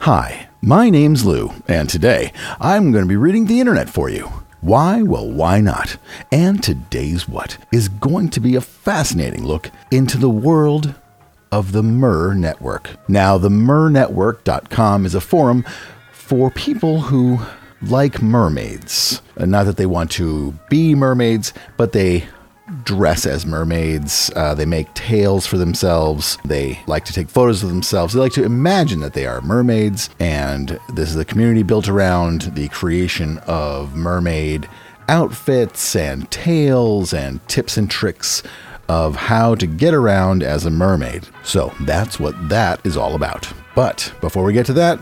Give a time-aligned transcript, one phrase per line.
[0.00, 4.30] Hi, my name's Lou, and today I'm going to be reading the internet for you.
[4.60, 5.00] Why?
[5.00, 5.96] Well, why not?
[6.30, 10.94] And today's what is going to be a fascinating look into the world
[11.50, 12.90] of the Mer Network.
[13.08, 15.64] Now, the mernetwork.com is a forum
[16.12, 17.38] for people who
[17.80, 19.22] like mermaids.
[19.38, 22.26] Uh, Not that they want to be mermaids, but they
[22.84, 24.30] dress as mermaids.
[24.34, 26.38] Uh, they make tails for themselves.
[26.44, 28.14] They like to take photos of themselves.
[28.14, 30.10] They like to imagine that they are mermaids.
[30.18, 34.68] And this is a community built around the creation of mermaid
[35.08, 38.42] outfits and tails and tips and tricks
[38.88, 41.26] of how to get around as a mermaid.
[41.44, 43.52] So that's what that is all about.
[43.74, 44.98] But before we get to that,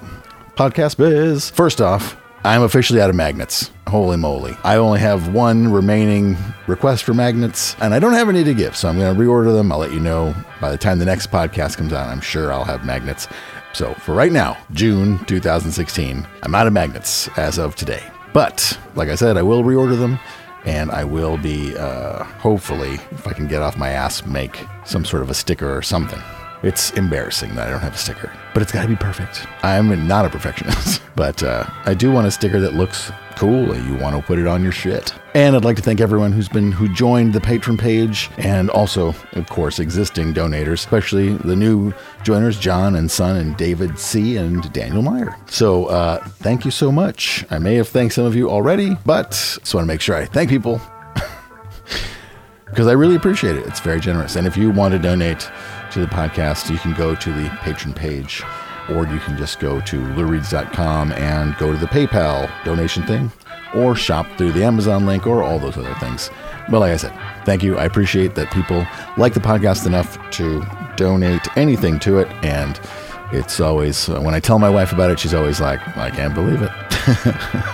[0.56, 1.50] podcast biz.
[1.50, 3.70] First off, I'm officially out of magnets.
[3.88, 4.56] Holy moly.
[4.64, 8.76] I only have one remaining request for magnets, and I don't have any to give,
[8.76, 9.72] so I'm going to reorder them.
[9.72, 12.08] I'll let you know by the time the next podcast comes out.
[12.08, 13.28] I'm sure I'll have magnets.
[13.72, 18.02] So for right now, June 2016, I'm out of magnets as of today.
[18.32, 20.18] But like I said, I will reorder them
[20.64, 25.04] and I will be, uh, hopefully, if I can get off my ass, make some
[25.04, 26.20] sort of a sticker or something.
[26.62, 29.46] It's embarrassing that I don't have a sticker, but it's got to be perfect.
[29.62, 33.86] I'm not a perfectionist, but uh, I do want a sticker that looks cool and
[33.86, 35.14] you want to put it on your shit.
[35.34, 39.14] And I'd like to thank everyone who's been who joined the Patreon page and also,
[39.32, 41.92] of course, existing donators, especially the new
[42.24, 45.36] joiners, John and Son and David C and Daniel Meyer.
[45.46, 47.44] So uh, thank you so much.
[47.50, 50.24] I may have thanked some of you already, but just want to make sure I
[50.24, 50.80] thank people
[52.66, 53.64] because I really appreciate it.
[53.66, 54.34] It's very generous.
[54.34, 55.48] And if you want to donate
[55.92, 58.42] to the podcast, you can go to the Patreon page
[58.90, 63.30] or you can just go to lureads.com and go to the PayPal donation thing
[63.74, 66.30] or shop through the Amazon link or all those other things.
[66.70, 67.12] But like I said,
[67.44, 67.78] thank you.
[67.78, 68.86] I appreciate that people
[69.16, 70.64] like the podcast enough to
[70.96, 72.28] donate anything to it.
[72.42, 72.80] And
[73.32, 76.62] it's always, when I tell my wife about it, she's always like, I can't believe
[76.62, 76.70] it.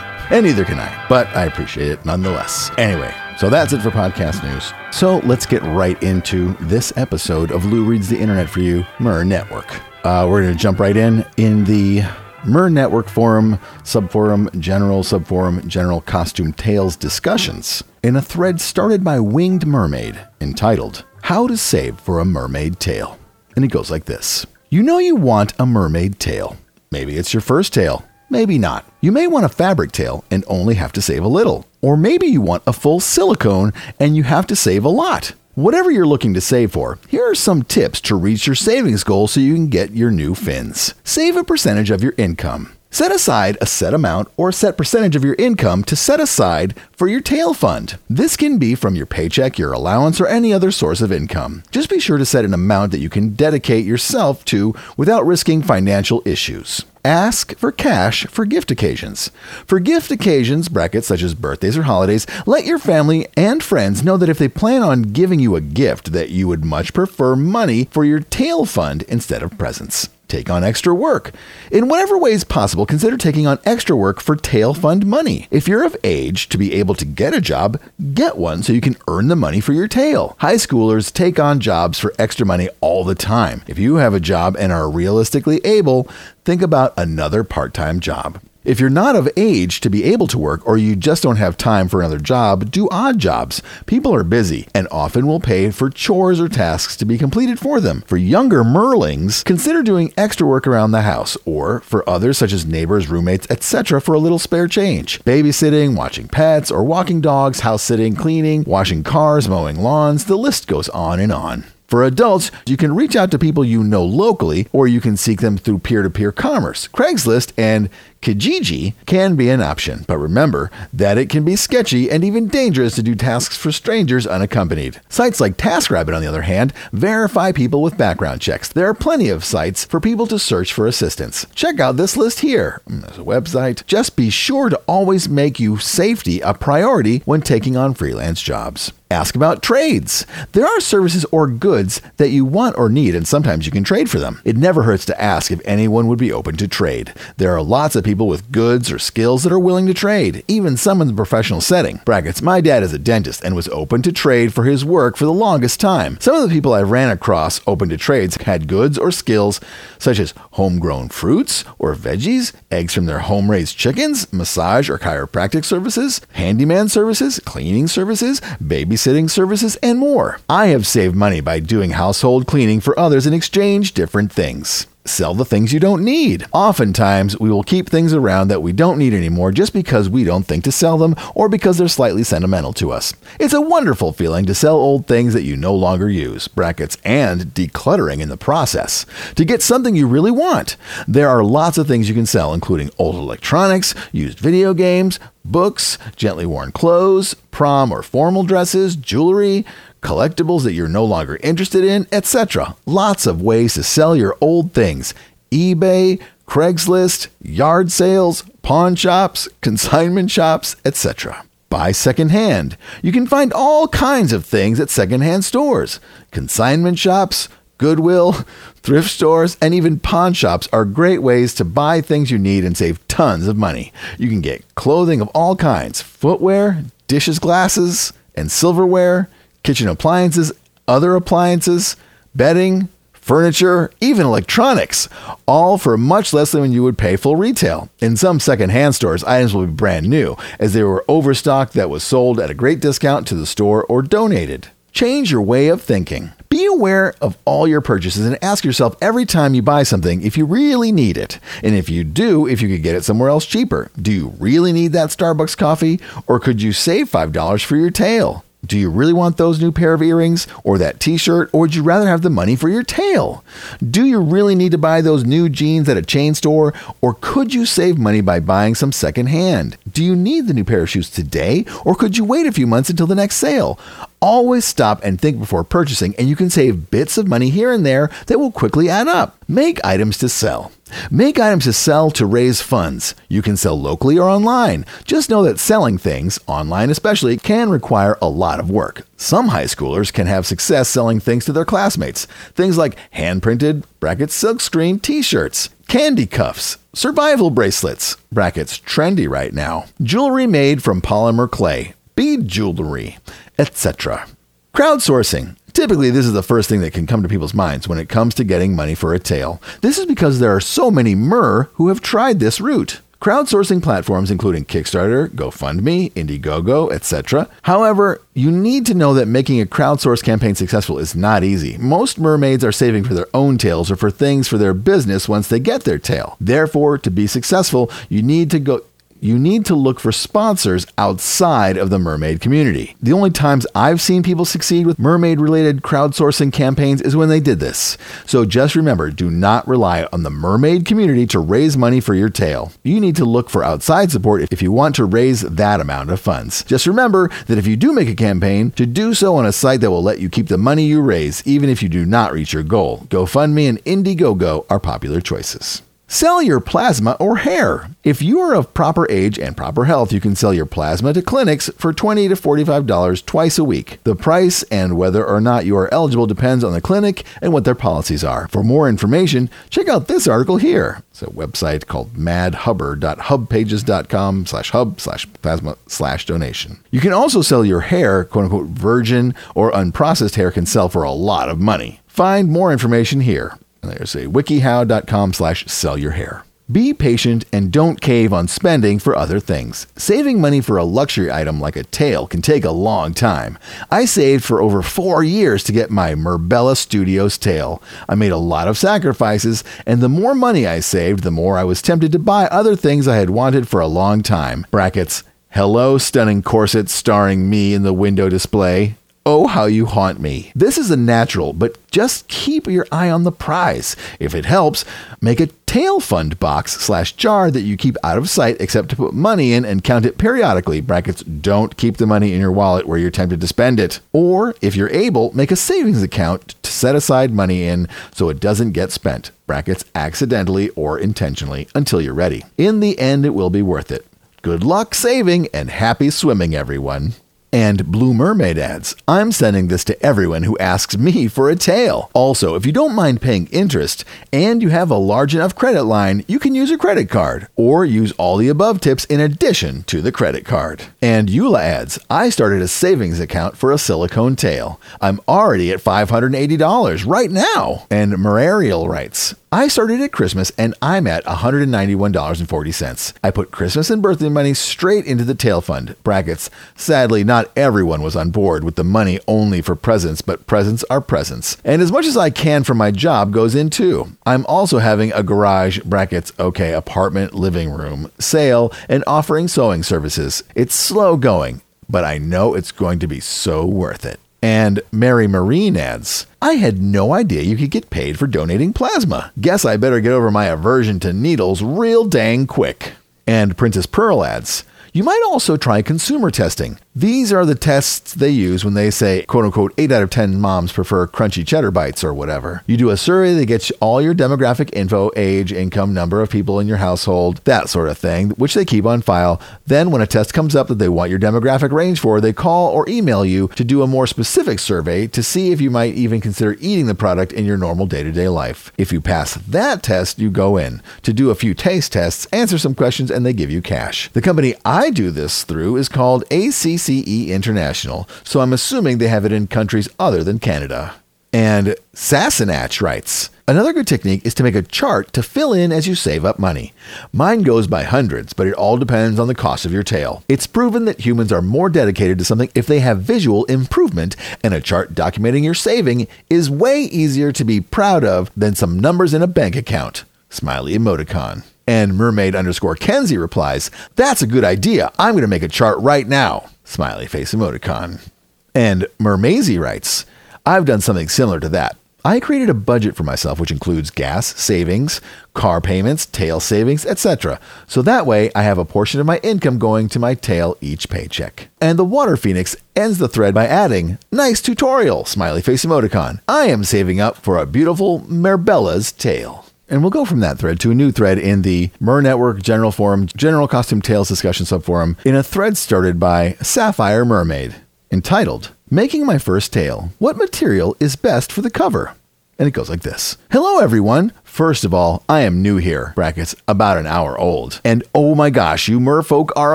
[0.31, 2.71] and neither can I, but I appreciate it nonetheless.
[2.79, 4.73] Anyway, so that's it for podcast news.
[4.93, 9.25] So let's get right into this episode of Lou Reads the Internet for You, Mer
[9.25, 9.81] Network.
[10.05, 12.03] Uh, we're going to jump right in in the
[12.47, 19.19] Mer Network forum, subforum, general subforum, general costume tails discussions in a thread started by
[19.19, 23.19] Winged Mermaid entitled How to Save for a Mermaid Tail.
[23.57, 26.57] And it goes like this You know you want a mermaid tail.
[26.91, 28.05] Maybe it's your first tail.
[28.35, 28.85] Maybe not.
[29.01, 31.69] You may want a fabric tail and only have to save a little.
[31.81, 35.35] Or maybe you want a full silicone and you have to save a lot.
[35.55, 39.29] Whatever you're looking to save for, here are some tips to reach your savings goal
[39.29, 40.95] so you can get your new fins.
[41.05, 42.73] Save a percentage of your income.
[42.91, 46.75] Set aside a set amount or a set percentage of your income to set aside
[46.91, 47.99] for your tail fund.
[48.11, 51.63] This can be from your paycheck, your allowance, or any other source of income.
[51.71, 55.63] Just be sure to set an amount that you can dedicate yourself to without risking
[55.63, 56.85] financial issues.
[57.05, 59.31] Ask for cash for gift occasions.
[59.67, 64.17] For gift occasions, brackets such as birthdays or holidays, let your family and friends know
[64.17, 67.89] that if they plan on giving you a gift, that you would much prefer money
[67.91, 70.09] for your tail fund instead of presents.
[70.29, 71.33] Take on extra work.
[71.71, 75.49] In whatever ways possible, consider taking on extra work for tail fund money.
[75.51, 77.81] If you're of age to be able to get a job,
[78.15, 80.37] get one so you can earn the money for your tail.
[80.39, 83.63] High schoolers take on jobs for extra money all the time.
[83.67, 86.09] If you have a job and are realistically able,
[86.45, 88.41] think about another part time job.
[88.65, 91.59] If you're not of age to be able to work or you just don't have
[91.59, 93.61] time for another job, do odd jobs.
[93.85, 97.79] People are busy and often will pay for chores or tasks to be completed for
[97.79, 98.03] them.
[98.07, 102.65] For younger merlings, consider doing extra work around the house or for others such as
[102.65, 104.01] neighbors, roommates, etc.
[104.01, 105.23] for a little spare change.
[105.25, 110.69] Babysitting, watching pets or walking dogs, house sitting, cleaning, washing cars, mowing lawns, the list
[110.69, 111.65] goes on and on.
[111.87, 115.41] For adults, you can reach out to people you know locally, or you can seek
[115.41, 116.89] them through peer to peer commerce.
[116.89, 117.89] Craigslist and
[118.25, 122.95] Kijiji can be an option, but remember that it can be sketchy and even dangerous
[122.95, 124.99] to do tasks for strangers unaccompanied.
[125.11, 128.69] Sites like TaskRabbit, on the other hand, verify people with background checks.
[128.69, 131.47] There are plenty of sites for people to search for assistance.
[131.55, 132.81] Check out this list here.
[132.89, 133.85] Mm, there's a website.
[133.87, 138.91] Just be sure to always make you safety a priority when taking on freelance jobs.
[139.11, 140.27] Ask about trades.
[140.53, 144.11] There are services or goods that you want or need, and sometimes you can trade
[144.11, 144.41] for them.
[144.45, 147.13] It never hurts to ask if anyone would be open to trade.
[147.37, 150.45] There are lots of people people with goods or skills that are willing to trade,
[150.47, 152.01] even some in the professional setting.
[152.05, 155.25] Brackets, my dad is a dentist and was open to trade for his work for
[155.25, 156.17] the longest time.
[156.21, 159.61] Some of the people I ran across open to trades had goods or skills
[159.99, 165.65] such as homegrown fruits or veggies, eggs from their home raised chickens, massage or chiropractic
[165.65, 170.39] services, handyman services, cleaning services, babysitting services, and more.
[170.49, 175.35] I have saved money by doing household cleaning for others and exchange different things sell
[175.35, 176.45] the things you don't need.
[176.53, 180.45] Oftentimes, we will keep things around that we don't need anymore just because we don't
[180.45, 183.15] think to sell them or because they're slightly sentimental to us.
[183.39, 187.43] It's a wonderful feeling to sell old things that you no longer use, brackets, and
[187.55, 189.05] decluttering in the process,
[189.35, 190.77] to get something you really want.
[191.07, 195.99] There are lots of things you can sell, including old electronics, used video games, books,
[196.17, 199.67] gently worn clothes, prom or formal dresses, jewelry,
[200.05, 202.77] collectibles that you're no longer interested in, etc.
[202.87, 205.15] Lots of ways to sell your old things.
[205.51, 211.45] eBay, Craigslist, yard sales, pawn shops, consignment shops, etc.
[211.71, 212.77] Buy secondhand.
[213.03, 215.99] You can find all kinds of things at secondhand stores.
[216.31, 217.49] Consignment shops,
[217.79, 218.33] Goodwill,
[218.77, 222.77] thrift stores, and even pawn shops are great ways to buy things you need and
[222.77, 223.93] save tons of money.
[224.19, 229.29] You can get clothing of all kinds footwear, dishes, glasses, and silverware
[229.65, 230.53] kitchen appliances,
[230.87, 231.97] other appliances,
[232.35, 235.09] bedding, furniture, even electronics,
[235.49, 237.89] all for much less than you would pay full retail.
[237.99, 242.05] In some second-hand stores, items will be brand new, as they were overstocked that was
[242.05, 244.69] sold at a great discount to the store or donated.
[244.93, 246.33] Change your way of thinking.
[246.51, 250.37] Be aware of all your purchases and ask yourself every time you buy something if
[250.37, 251.41] you really need it.
[251.65, 253.91] And if you do, if you could get it somewhere else cheaper.
[254.01, 255.99] Do you really need that Starbucks coffee?
[256.29, 258.45] Or could you save $5 for your tail?
[258.65, 261.75] Do you really want those new pair of earrings or that t shirt, or would
[261.75, 263.45] you rather have the money for your tail?
[263.89, 267.53] Do you really need to buy those new jeans at a chain store, or could
[267.53, 269.77] you save money by buying some secondhand?
[269.91, 272.67] Do you need the new pair of shoes today, or could you wait a few
[272.67, 273.79] months until the next sale?
[274.27, 277.85] Always stop and think before purchasing, and you can save bits of money here and
[277.85, 279.37] there that will quickly add up.
[279.47, 280.73] Make items to sell.
[281.11, 283.15] Make items to sell to raise funds.
[283.29, 284.87] You can sell locally or online.
[285.05, 289.07] Just know that selling things, online especially, can require a lot of work.
[289.19, 292.25] Some high schoolers can have success selling things to their classmates.
[292.55, 299.53] Things like hand printed, brackets, silkscreen t shirts, candy cuffs, survival bracelets, brackets, trendy right
[299.53, 303.19] now, jewelry made from polymer clay, bead jewelry,
[303.59, 304.27] etc.
[304.75, 305.57] Crowdsourcing.
[305.73, 308.35] Typically, this is the first thing that can come to people's minds when it comes
[308.35, 309.61] to getting money for a tail.
[309.81, 313.01] This is because there are so many mer who have tried this route.
[313.25, 317.49] Crowdsourcing platforms including Kickstarter, GoFundMe, Indiegogo, etc.
[317.63, 321.79] However, you need to know that making a crowdsource campaign successful is not easy.
[321.79, 325.49] Most mermaids are saving for their own tails or for things for their business once
[325.49, 326.37] they get their tail.
[326.39, 328.83] Therefore, to be successful, you need to go
[329.25, 332.95] you need to look for sponsors outside of the mermaid community.
[333.01, 337.41] The only times I've seen people succeed with mermaid related crowdsourcing campaigns is when they
[337.41, 337.97] did this.
[338.27, 342.29] So just remember do not rely on the mermaid community to raise money for your
[342.29, 342.71] tail.
[342.83, 346.21] You need to look for outside support if you want to raise that amount of
[346.21, 346.63] funds.
[346.65, 349.81] Just remember that if you do make a campaign, to do so on a site
[349.81, 352.53] that will let you keep the money you raise, even if you do not reach
[352.53, 353.07] your goal.
[353.09, 355.81] GoFundMe and Indiegogo are popular choices.
[356.07, 357.89] Sell your plasma or hair.
[358.05, 361.23] If you are of proper age and proper health, you can sell your plasma to
[361.23, 363.99] clinics for 20 to $45 twice a week.
[364.05, 367.65] The price and whether or not you are eligible depends on the clinic and what
[367.65, 368.47] their policies are.
[368.49, 371.03] For more information, check out this article here.
[371.11, 376.81] It's a website called madhubber.hubpages.com slash hub slash plasma slash donation.
[376.91, 381.03] You can also sell your hair, quote unquote, virgin or unprocessed hair can sell for
[381.03, 382.01] a lot of money.
[382.07, 383.59] Find more information here.
[383.87, 386.45] There's a wikihow.com slash sell your hair.
[386.73, 389.87] Be patient and don't cave on spending for other things.
[389.97, 393.59] Saving money for a luxury item like a tail can take a long time.
[393.91, 397.83] I saved for over four years to get my Merbella Studios tail.
[398.09, 401.65] I made a lot of sacrifices, and the more money I saved, the more I
[401.65, 404.65] was tempted to buy other things I had wanted for a long time.
[404.71, 408.97] Brackets, hello, stunning corset starring me in the window display.
[409.27, 410.53] Oh, how you haunt me.
[410.55, 413.97] This is a natural, but just keep your eye on the prize.
[414.21, 414.85] If it helps,
[415.23, 418.97] make a tail fund box slash jar that you keep out of sight except to
[418.97, 420.83] put money in and count it periodically.
[420.83, 423.99] Brackets, don't keep the money in your wallet where you're tempted to spend it.
[424.13, 428.41] Or, if you're able, make a savings account to set aside money in so it
[428.41, 429.31] doesn't get spent.
[429.47, 432.45] Brackets, accidentally or intentionally until you're ready.
[432.59, 434.05] In the end, it will be worth it.
[434.43, 437.15] Good luck saving and happy swimming, everyone.
[437.55, 442.11] And Blue Mermaid adds, I'm sending this to everyone who asks me for a tail.
[442.13, 446.25] Also, if you don't mind paying interest and you have a large enough credit line,
[446.27, 450.03] you can use a credit card or use all the above tips in addition to
[450.03, 450.87] the credit card.
[451.01, 454.81] And Eula adds, I started a savings account for a silicone tail.
[455.01, 457.87] I'm already at $580 right now.
[457.89, 463.13] And Merariel writes, I started at Christmas and I'm at $191.40.
[463.23, 465.95] I put Christmas and birthday money straight into the tail fund.
[466.03, 466.51] Brackets.
[466.75, 471.01] Sadly, not everyone was on board with the money only for presents, but presents are
[471.01, 471.57] presents.
[471.65, 474.17] And as much as I can from my job goes in too.
[474.27, 480.43] I'm also having a garage, brackets, okay, apartment, living room, sale, and offering sewing services.
[480.55, 484.21] It's slow going, but I know it's going to be so worth it.
[484.43, 489.33] And Mary Marine adds, I had no idea you could get paid for donating plasma.
[489.41, 492.93] Guess I better get over my aversion to needles real dang quick.
[493.27, 496.79] And Princess Pearl adds, you might also try consumer testing.
[496.97, 500.41] These are the tests they use when they say, quote unquote, 8 out of 10
[500.41, 502.63] moms prefer crunchy cheddar bites or whatever.
[502.69, 506.61] You do a survey that gets all your demographic info, age, income, number of people
[506.61, 509.41] in your household, that sort of thing, which they keep on file.
[509.67, 512.71] Then, when a test comes up that they want your demographic range for, they call
[512.71, 516.21] or email you to do a more specific survey to see if you might even
[516.21, 518.71] consider eating the product in your normal day to day life.
[518.79, 522.57] If you pass that test, you go in to do a few taste tests, answer
[522.57, 524.11] some questions, and they give you cash.
[524.13, 529.09] The company I do this through is called ACC CE International, so I'm assuming they
[529.09, 530.95] have it in countries other than Canada.
[531.33, 535.89] And Sassenach writes, Another good technique is to make a chart to fill in as
[535.89, 536.73] you save up money.
[537.13, 540.23] Mine goes by hundreds, but it all depends on the cost of your tail.
[540.29, 544.55] It's proven that humans are more dedicated to something if they have visual improvement, and
[544.55, 549.13] a chart documenting your saving is way easier to be proud of than some numbers
[549.13, 550.05] in a bank account.
[550.31, 551.45] Smiley emoticon.
[551.67, 554.93] And mermaid underscore Kenzie replies, That's a good idea.
[554.99, 556.49] I'm going to make a chart right now.
[556.65, 558.09] Smiley face emoticon.
[558.55, 560.07] And Mermazy writes,
[560.47, 561.77] I've done something similar to that.
[562.07, 565.01] I created a budget for myself which includes gas savings,
[565.33, 567.41] car payments, tail savings, etc.
[567.67, 570.91] So that way I have a portion of my income going to my tail each
[570.91, 571.49] paycheck.
[571.63, 576.21] And the Water Phoenix ends the thread by adding, Nice tutorial, smiley face emoticon.
[576.29, 579.47] I am saving up for a beautiful Merbella's tail.
[579.75, 582.71] And we'll go from that thread to a new thread in the Mer Network General
[582.71, 587.57] Forum, General Costume Tails Discussion Subforum, in a thread started by Sapphire Mermaid,
[587.91, 589.91] entitled, Making My First Tail.
[589.99, 591.97] What material is best for the cover?
[592.39, 594.13] And it goes like this Hello, everyone.
[594.35, 597.61] First of all, I am new here, brackets, about an hour old.
[597.65, 599.55] And oh my gosh, you merfolk are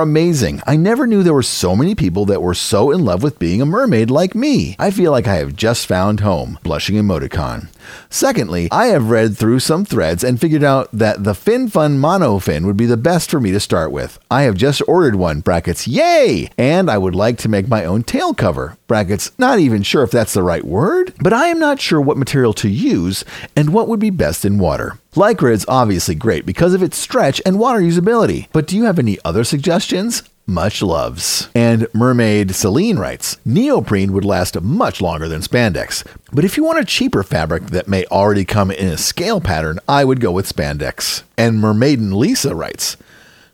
[0.00, 0.62] amazing.
[0.66, 3.60] I never knew there were so many people that were so in love with being
[3.60, 4.76] a mermaid like me.
[4.78, 6.58] I feel like I have just found home.
[6.62, 7.68] Blushing emoticon.
[8.08, 12.38] Secondly, I have read through some threads and figured out that the Fin Fun Mono
[12.38, 14.18] Fin would be the best for me to start with.
[14.30, 16.50] I have just ordered one, brackets, yay!
[16.56, 20.10] And I would like to make my own tail cover, brackets, not even sure if
[20.10, 23.88] that's the right word, but I am not sure what material to use and what
[23.88, 24.98] would be best in water.
[25.14, 29.00] Lycra is obviously great because of its stretch and water usability, but do you have
[29.00, 30.22] any other suggestions?
[30.46, 31.48] Much loves.
[31.56, 36.78] And Mermaid Celine writes Neoprene would last much longer than spandex, but if you want
[36.78, 40.52] a cheaper fabric that may already come in a scale pattern, I would go with
[40.52, 41.24] spandex.
[41.36, 42.96] And Mermaiden Lisa writes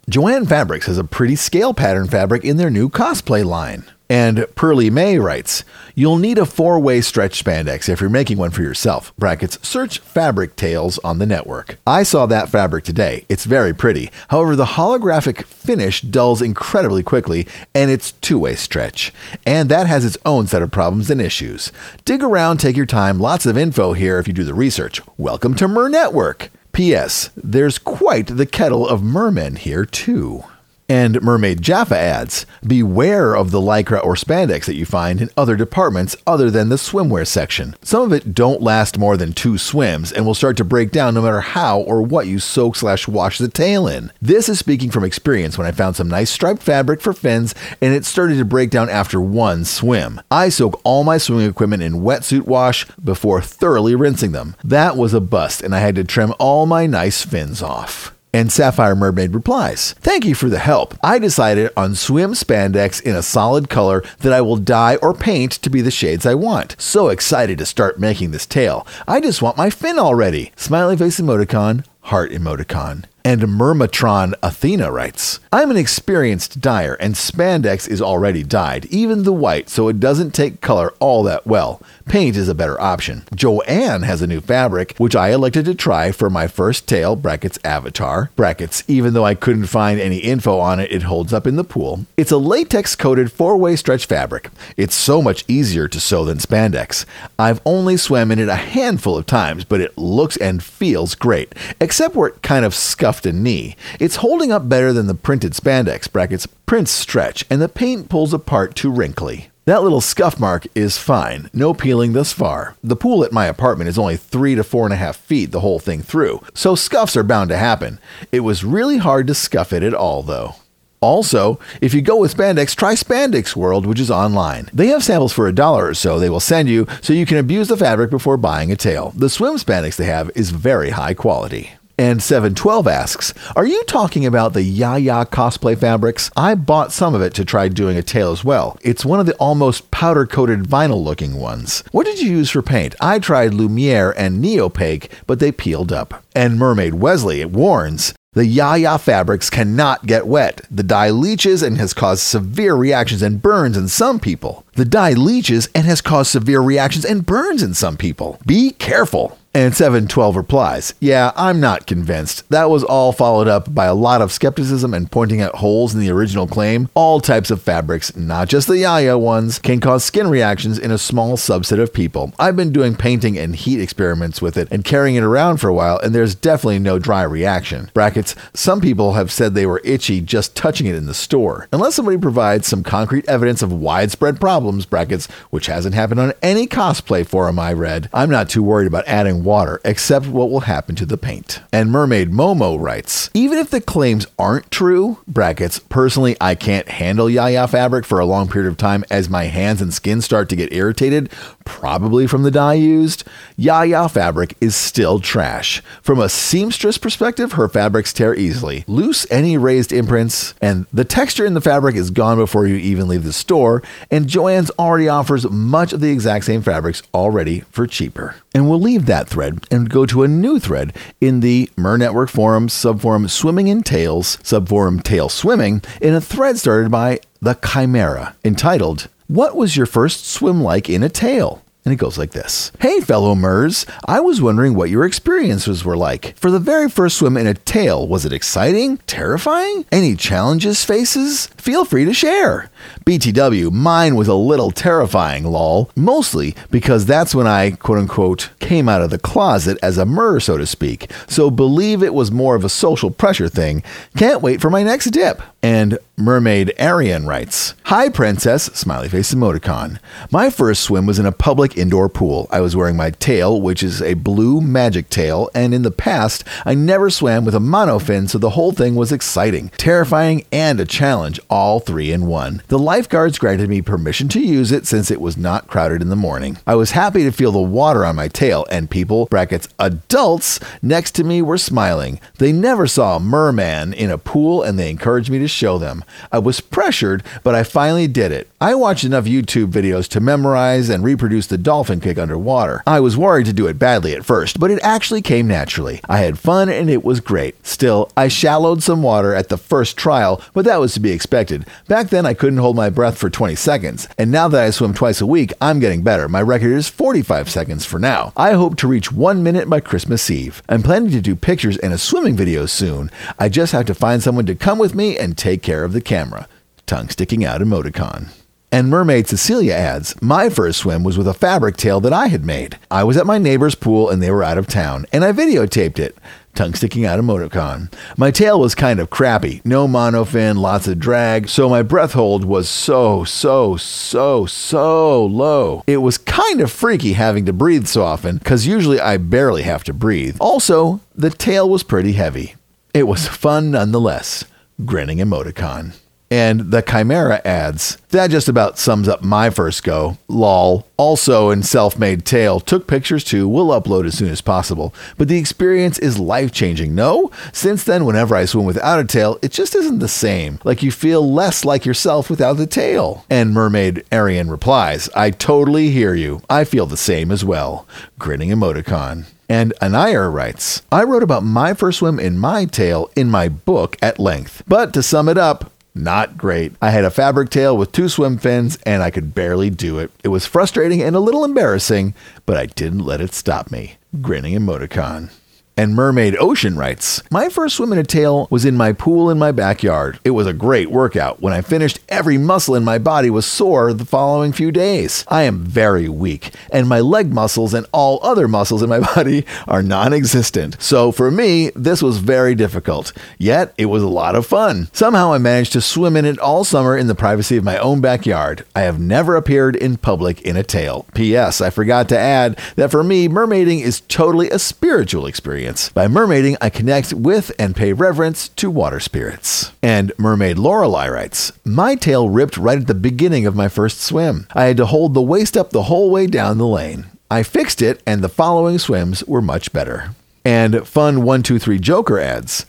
[0.08, 3.82] Jo-Ann Fabrics has a pretty scale pattern fabric in their new cosplay line.
[4.08, 5.64] And Pearly May writes,
[5.96, 9.12] You'll need a four way stretch spandex if you're making one for yourself.
[9.18, 11.78] Brackets, search fabric tails on the network.
[11.84, 13.24] I saw that fabric today.
[13.28, 14.12] It's very pretty.
[14.28, 19.12] However, the holographic finish dulls incredibly quickly, and it's two way stretch.
[19.44, 21.72] And that has its own set of problems and issues.
[22.04, 23.18] Dig around, take your time.
[23.18, 25.00] Lots of info here if you do the research.
[25.18, 26.50] Welcome to Mer Network.
[26.76, 27.30] P.S.
[27.34, 30.44] There's quite the kettle of mermen here, too.
[30.88, 35.56] And Mermaid Jaffa adds Beware of the lycra or spandex that you find in other
[35.56, 37.74] departments other than the swimwear section.
[37.82, 41.14] Some of it don't last more than two swims and will start to break down
[41.14, 44.12] no matter how or what you soak slash wash the tail in.
[44.22, 47.92] This is speaking from experience when I found some nice striped fabric for fins and
[47.92, 50.20] it started to break down after one swim.
[50.30, 54.54] I soak all my swimming equipment in wetsuit wash before thoroughly rinsing them.
[54.62, 58.15] That was a bust and I had to trim all my nice fins off.
[58.32, 60.94] And Sapphire Mermaid replies, Thank you for the help.
[61.02, 65.52] I decided on swim spandex in a solid color that I will dye or paint
[65.52, 66.76] to be the shades I want.
[66.78, 68.86] So excited to start making this tail.
[69.08, 70.52] I just want my fin already.
[70.56, 73.04] Smiley face emoticon, heart emoticon.
[73.26, 79.32] And Mermatron Athena writes I'm an experienced dyer, and spandex is already dyed, even the
[79.32, 81.82] white, so it doesn't take color all that well.
[82.04, 83.24] Paint is a better option.
[83.34, 87.58] Jo-Ann has a new fabric, which I elected to try for my first tail, brackets
[87.64, 91.56] avatar, brackets, even though I couldn't find any info on it, it holds up in
[91.56, 92.06] the pool.
[92.16, 94.50] It's a latex coated four way stretch fabric.
[94.76, 97.04] It's so much easier to sew than spandex.
[97.40, 101.56] I've only swam in it a handful of times, but it looks and feels great,
[101.80, 102.72] except where it kind of
[103.16, 103.74] scuffed a knee.
[103.98, 108.34] It's holding up better than the printed spandex, brackets, prints stretch, and the paint pulls
[108.34, 109.48] apart too wrinkly.
[109.64, 111.48] That little scuff mark is fine.
[111.54, 112.76] No peeling thus far.
[112.84, 115.60] The pool at my apartment is only three to four and a half feet the
[115.60, 117.98] whole thing through, so scuffs are bound to happen.
[118.30, 120.56] It was really hard to scuff it at all, though.
[121.00, 124.68] Also, if you go with spandex, try Spandex World, which is online.
[124.74, 127.38] They have samples for a dollar or so they will send you so you can
[127.38, 129.12] abuse the fabric before buying a tail.
[129.16, 131.70] The swim spandex they have is very high quality.
[131.98, 136.30] And 712 asks, Are you talking about the Yaya cosplay fabrics?
[136.36, 138.76] I bought some of it to try doing a tail as well.
[138.82, 141.82] It's one of the almost powder coated vinyl looking ones.
[141.92, 142.94] What did you use for paint?
[143.00, 146.22] I tried Lumiere and Neopaque, but they peeled up.
[146.34, 150.60] And Mermaid Wesley warns, the Yaya fabrics cannot get wet.
[150.70, 154.66] The dye leaches and has caused severe reactions and burns in some people.
[154.74, 158.38] The dye leaches and has caused severe reactions and burns in some people.
[158.44, 159.38] Be careful.
[159.56, 162.46] And 712 replies, Yeah, I'm not convinced.
[162.50, 166.00] That was all followed up by a lot of skepticism and pointing out holes in
[166.00, 166.90] the original claim.
[166.92, 170.98] All types of fabrics, not just the Yaya ones, can cause skin reactions in a
[170.98, 172.34] small subset of people.
[172.38, 175.74] I've been doing painting and heat experiments with it and carrying it around for a
[175.74, 177.90] while, and there's definitely no dry reaction.
[177.94, 181.66] Brackets, some people have said they were itchy just touching it in the store.
[181.72, 186.66] Unless somebody provides some concrete evidence of widespread problems, brackets, which hasn't happened on any
[186.66, 190.94] cosplay forum I read, I'm not too worried about adding water, except what will happen
[190.96, 191.62] to the paint.
[191.72, 197.30] And Mermaid Momo writes, even if the claims aren't true, brackets, personally, I can't handle
[197.30, 200.56] Yaya fabric for a long period of time as my hands and skin start to
[200.56, 201.30] get irritated,
[201.66, 203.24] probably from the dye used,
[203.56, 205.82] Yaya fabric is still trash.
[206.00, 208.84] From a seamstress perspective, her fabrics tear easily.
[208.86, 213.08] Loose any raised imprints, and the texture in the fabric is gone before you even
[213.08, 217.86] leave the store, and Joann's already offers much of the exact same fabrics already for
[217.86, 218.36] cheaper.
[218.54, 222.30] And we'll leave that thread and go to a new thread in the Mer Network
[222.30, 228.34] forum, subforum Swimming in Tails, subforum Tail Swimming, in a thread started by the Chimera
[228.44, 231.64] entitled, What was your first swim like in a tail?
[231.84, 235.96] And it goes like this Hey, fellow Mers, I was wondering what your experiences were
[235.96, 236.36] like.
[236.36, 238.98] For the very first swim in a tail, was it exciting?
[239.08, 239.84] Terrifying?
[239.90, 241.46] Any challenges, faces?
[241.56, 242.70] Feel free to share.
[243.04, 245.90] BTW, mine was a little terrifying, lol.
[245.96, 250.38] Mostly because that's when I, quote unquote, came out of the closet as a Mer,
[250.38, 251.10] so to speak.
[251.28, 253.82] So believe it was more of a social pressure thing.
[254.16, 255.42] Can't wait for my next dip.
[255.66, 259.98] And Mermaid Arian writes Hi, Princess, smiley face emoticon.
[260.30, 262.46] My first swim was in a public indoor pool.
[262.50, 266.44] I was wearing my tail, which is a blue magic tail, and in the past,
[266.64, 270.86] I never swam with a monofin, so the whole thing was exciting, terrifying, and a
[270.86, 272.62] challenge, all three in one.
[272.68, 276.16] The lifeguards granted me permission to use it since it was not crowded in the
[276.16, 276.58] morning.
[276.66, 281.16] I was happy to feel the water on my tail, and people, brackets, adults, next
[281.16, 282.20] to me were smiling.
[282.38, 286.04] They never saw a merman in a pool, and they encouraged me to show them.
[286.30, 288.48] I was pressured, but I finally did it.
[288.60, 292.82] I watched enough YouTube videos to memorize and reproduce the dolphin kick underwater.
[292.86, 296.00] I was worried to do it badly at first, but it actually came naturally.
[296.08, 297.66] I had fun and it was great.
[297.66, 301.66] Still, I shallowed some water at the first trial, but that was to be expected.
[301.88, 304.94] Back then, I couldn't hold my breath for 20 seconds, and now that I swim
[304.94, 306.28] twice a week, I'm getting better.
[306.28, 308.32] My record is 45 seconds for now.
[308.36, 310.62] I hope to reach one minute by Christmas Eve.
[310.68, 313.10] I'm planning to do pictures and a swimming video soon.
[313.38, 316.00] I just have to find someone to come with me and take care of the
[316.00, 316.48] camera.
[316.86, 318.30] Tongue sticking out emoticon.
[318.72, 322.44] And Mermaid Cecilia adds, My first swim was with a fabric tail that I had
[322.44, 322.78] made.
[322.90, 326.00] I was at my neighbor's pool and they were out of town, and I videotaped
[326.00, 326.16] it.
[326.54, 327.92] Tongue sticking out emoticon.
[328.16, 332.44] My tail was kind of crappy, no monofin, lots of drag, so my breath hold
[332.44, 335.84] was so, so, so, so low.
[335.86, 339.84] It was kind of freaky having to breathe so often, because usually I barely have
[339.84, 340.38] to breathe.
[340.40, 342.56] Also, the tail was pretty heavy.
[342.94, 344.44] It was fun nonetheless.
[344.84, 345.94] Grinning emoticon.
[346.30, 350.18] And the Chimera adds, that just about sums up my first go.
[350.28, 350.86] Lol.
[350.96, 354.92] Also in Self Made Tail, took pictures too, will upload as soon as possible.
[355.16, 357.30] But the experience is life changing, no?
[357.52, 360.58] Since then, whenever I swim without a tail, it just isn't the same.
[360.64, 363.24] Like you feel less like yourself without the tail.
[363.30, 366.42] And Mermaid Arian replies, I totally hear you.
[366.50, 367.86] I feel the same as well.
[368.18, 369.26] Grinning emoticon.
[369.48, 373.96] And Anaya writes, I wrote about my first swim in my tail in my book
[374.02, 374.62] at length.
[374.66, 376.74] But to sum it up, not great.
[376.82, 380.10] I had a fabric tail with two swim fins and I could barely do it.
[380.22, 383.96] It was frustrating and a little embarrassing, but I didn't let it stop me.
[384.20, 385.30] Grinning emoticon.
[385.78, 389.38] And Mermaid Ocean writes, My first swim in a tail was in my pool in
[389.38, 390.18] my backyard.
[390.24, 391.42] It was a great workout.
[391.42, 395.26] When I finished, every muscle in my body was sore the following few days.
[395.28, 399.44] I am very weak, and my leg muscles and all other muscles in my body
[399.68, 400.80] are non existent.
[400.80, 403.12] So for me, this was very difficult.
[403.36, 404.88] Yet, it was a lot of fun.
[404.94, 408.00] Somehow I managed to swim in it all summer in the privacy of my own
[408.00, 408.64] backyard.
[408.74, 411.04] I have never appeared in public in a tail.
[411.12, 411.60] P.S.
[411.60, 415.88] I forgot to add that for me, mermaiding is totally a spiritual experience experience.
[415.90, 419.72] By mermaiding, I connect with and pay reverence to water spirits.
[419.82, 424.46] And Mermaid Lorelei writes, My tail ripped right at the beginning of my first swim.
[424.54, 427.06] I had to hold the waist up the whole way down the lane.
[427.30, 430.14] I fixed it, and the following swims were much better.
[430.44, 432.66] And Fun123 Joker adds,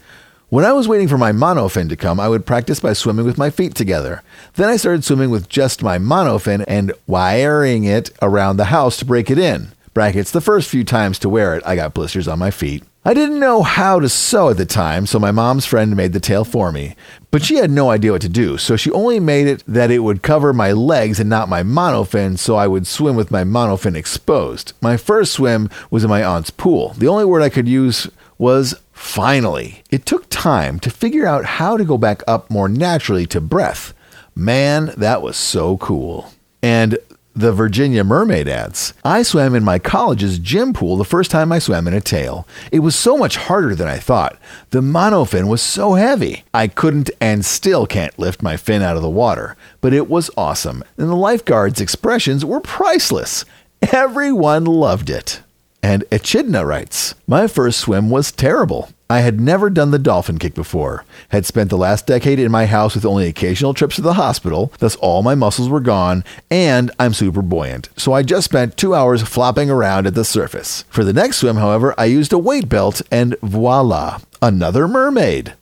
[0.50, 3.36] when I was waiting for my monofin to come, I would practice by swimming with
[3.36, 4.22] my feet together.
[4.54, 9.04] Then I started swimming with just my monofin and wiring it around the house to
[9.04, 9.68] break it in.
[9.92, 12.82] Brackets, the first few times to wear it, I got blisters on my feet.
[13.04, 16.20] I didn't know how to sew at the time, so my mom's friend made the
[16.20, 16.96] tail for me.
[17.30, 20.00] But she had no idea what to do, so she only made it that it
[20.00, 23.94] would cover my legs and not my monofin, so I would swim with my monofin
[23.94, 24.72] exposed.
[24.82, 26.94] My first swim was in my aunt's pool.
[26.98, 29.82] The only word I could use was finally.
[29.90, 33.94] It took time to figure out how to go back up more naturally to breath.
[34.34, 36.32] Man, that was so cool.
[36.62, 36.98] And
[37.38, 41.60] the Virginia Mermaid adds I swam in my college's gym pool the first time I
[41.60, 42.48] swam in a tail.
[42.72, 44.36] It was so much harder than I thought.
[44.70, 46.42] The monofin was so heavy.
[46.52, 50.32] I couldn't and still can't lift my fin out of the water, but it was
[50.36, 53.44] awesome, and the lifeguard's expressions were priceless.
[53.92, 55.40] Everyone loved it.
[55.88, 58.90] And Echidna writes, My first swim was terrible.
[59.08, 62.66] I had never done the dolphin kick before, had spent the last decade in my
[62.66, 66.90] house with only occasional trips to the hospital, thus all my muscles were gone, and
[67.00, 70.84] I'm super buoyant, so I just spent two hours flopping around at the surface.
[70.90, 75.54] For the next swim, however, I used a weight belt, and voila, another mermaid.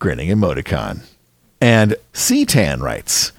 [0.00, 1.04] Grinning emoticon.
[1.60, 3.30] And C Tan writes,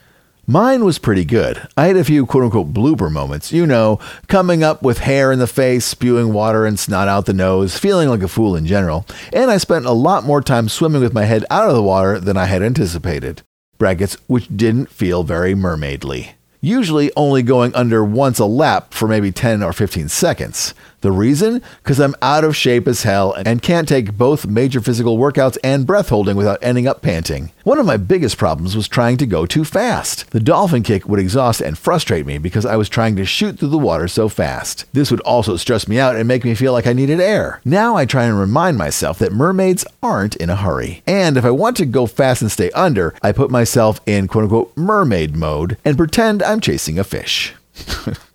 [0.52, 1.66] Mine was pretty good.
[1.78, 5.40] I had a few quote unquote blooper moments, you know, coming up with hair in
[5.40, 9.06] the face, spewing water and snot out the nose, feeling like a fool in general,
[9.32, 12.20] and I spent a lot more time swimming with my head out of the water
[12.20, 13.44] than I had anticipated.
[13.78, 16.32] Brackets, which didn't feel very mermaidly.
[16.60, 20.74] Usually only going under once a lap for maybe 10 or 15 seconds.
[21.02, 21.62] The reason?
[21.84, 25.86] Because I'm out of shape as hell and can't take both major physical workouts and
[25.88, 27.52] breath holding without ending up panting.
[27.64, 30.30] One of my biggest problems was trying to go too fast.
[30.30, 33.70] The dolphin kick would exhaust and frustrate me because I was trying to shoot through
[33.70, 34.86] the water so fast.
[34.94, 37.62] This would also stress me out and make me feel like I needed air.
[37.66, 41.02] Now I try and remind myself that mermaids aren't in a hurry.
[41.08, 44.44] And if I want to go fast and stay under, I put myself in quote
[44.44, 47.56] unquote mermaid mode and pretend I'm chasing a fish.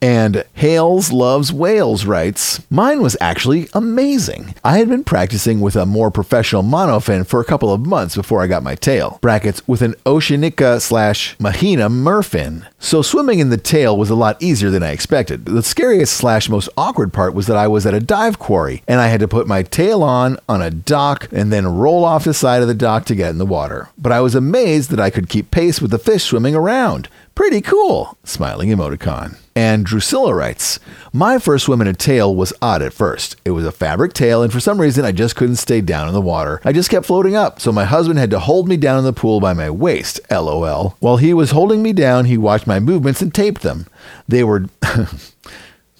[0.00, 4.54] And Hales Loves Whales writes, Mine was actually amazing.
[4.62, 8.42] I had been practicing with a more professional monofin for a couple of months before
[8.42, 9.18] I got my tail.
[9.22, 12.66] Brackets with an Oceanica slash Mahina merfin.
[12.78, 15.46] So swimming in the tail was a lot easier than I expected.
[15.46, 19.00] The scariest slash most awkward part was that I was at a dive quarry and
[19.00, 22.34] I had to put my tail on on a dock and then roll off the
[22.34, 23.88] side of the dock to get in the water.
[23.96, 27.08] But I was amazed that I could keep pace with the fish swimming around.
[27.34, 28.16] Pretty cool.
[28.24, 29.36] Smiling emoticon.
[29.56, 30.78] And Drusilla writes,
[31.14, 33.36] My first swim in a tail was odd at first.
[33.42, 36.14] It was a fabric tail, and for some reason I just couldn't stay down in
[36.14, 36.60] the water.
[36.62, 39.14] I just kept floating up, so my husband had to hold me down in the
[39.14, 40.96] pool by my waist, lol.
[41.00, 43.86] While he was holding me down, he watched my movements and taped them.
[44.28, 44.66] They were.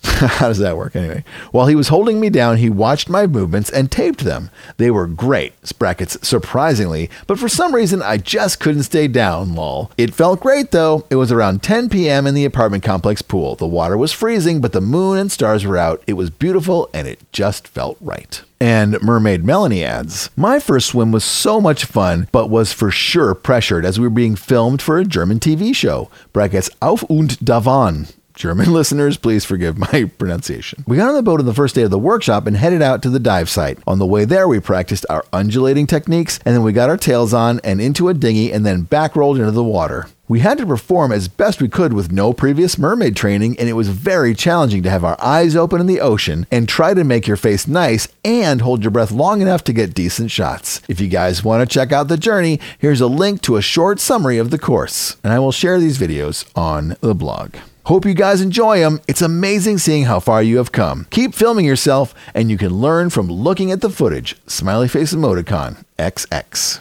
[0.17, 1.25] How does that work anyway?
[1.51, 4.51] While he was holding me down, he watched my movements and taped them.
[4.77, 9.91] They were great, brackets, surprisingly, but for some reason I just couldn't stay down, lol.
[9.99, 11.05] It felt great though.
[11.11, 12.27] It was around 10 p.m.
[12.27, 13.57] in the apartment complex pool.
[13.57, 16.03] The water was freezing, but the moon and stars were out.
[16.07, 18.43] It was beautiful and it just felt right.
[18.59, 23.35] And Mermaid Melanie adds, My first swim was so much fun, but was for sure
[23.35, 26.11] pressured as we were being filmed for a German TV show.
[26.33, 30.85] Brackets Auf und Davon German listeners, please forgive my pronunciation.
[30.87, 33.03] We got on the boat on the first day of the workshop and headed out
[33.03, 33.79] to the dive site.
[33.87, 37.35] On the way there, we practiced our undulating techniques, and then we got our tails
[37.35, 40.07] on and into a dinghy and then back rolled into the water.
[40.29, 43.75] We had to perform as best we could with no previous mermaid training, and it
[43.75, 47.29] was very challenging to have our eyes open in the ocean and try to make
[47.29, 50.83] your face nice and hold your breath long enough to get decent shots.
[50.89, 54.01] If you guys want to check out the journey, here's a link to a short
[54.01, 57.55] summary of the course, and I will share these videos on the blog.
[57.87, 59.01] Hope you guys enjoy them.
[59.07, 61.07] It's amazing seeing how far you have come.
[61.11, 64.37] Keep filming yourself, and you can learn from looking at the footage.
[64.49, 66.81] Smiley face emoticon XX.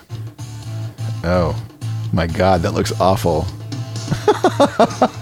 [1.24, 1.64] Oh,
[2.12, 3.46] my God, that looks awful.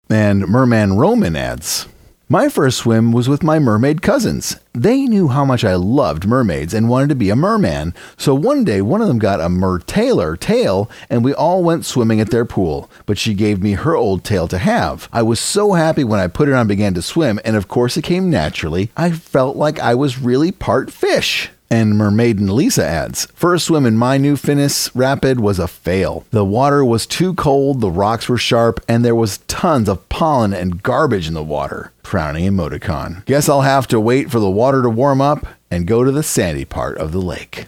[0.10, 1.86] and Merman Roman adds
[2.30, 4.58] My first swim was with my mermaid cousins.
[4.74, 8.66] They knew how much I loved mermaids and wanted to be a merman, so one
[8.66, 12.44] day one of them got a mertailor tail and we all went swimming at their
[12.44, 15.08] pool, but she gave me her old tail to have.
[15.14, 17.70] I was so happy when I put it on and began to swim, and of
[17.70, 18.92] course it came naturally.
[18.98, 21.50] I felt like I was really part fish.
[21.70, 26.26] And Mermaiden Lisa adds, First swim in my new Finis Rapid was a fail.
[26.32, 30.54] The water was too cold, the rocks were sharp, and there was tons of pollen
[30.54, 31.92] and garbage in the water.
[32.04, 33.26] Frowning emoticon.
[33.26, 36.24] Guess I'll have to wait for the water to warm up and go to the
[36.24, 37.68] sandy part of the lake.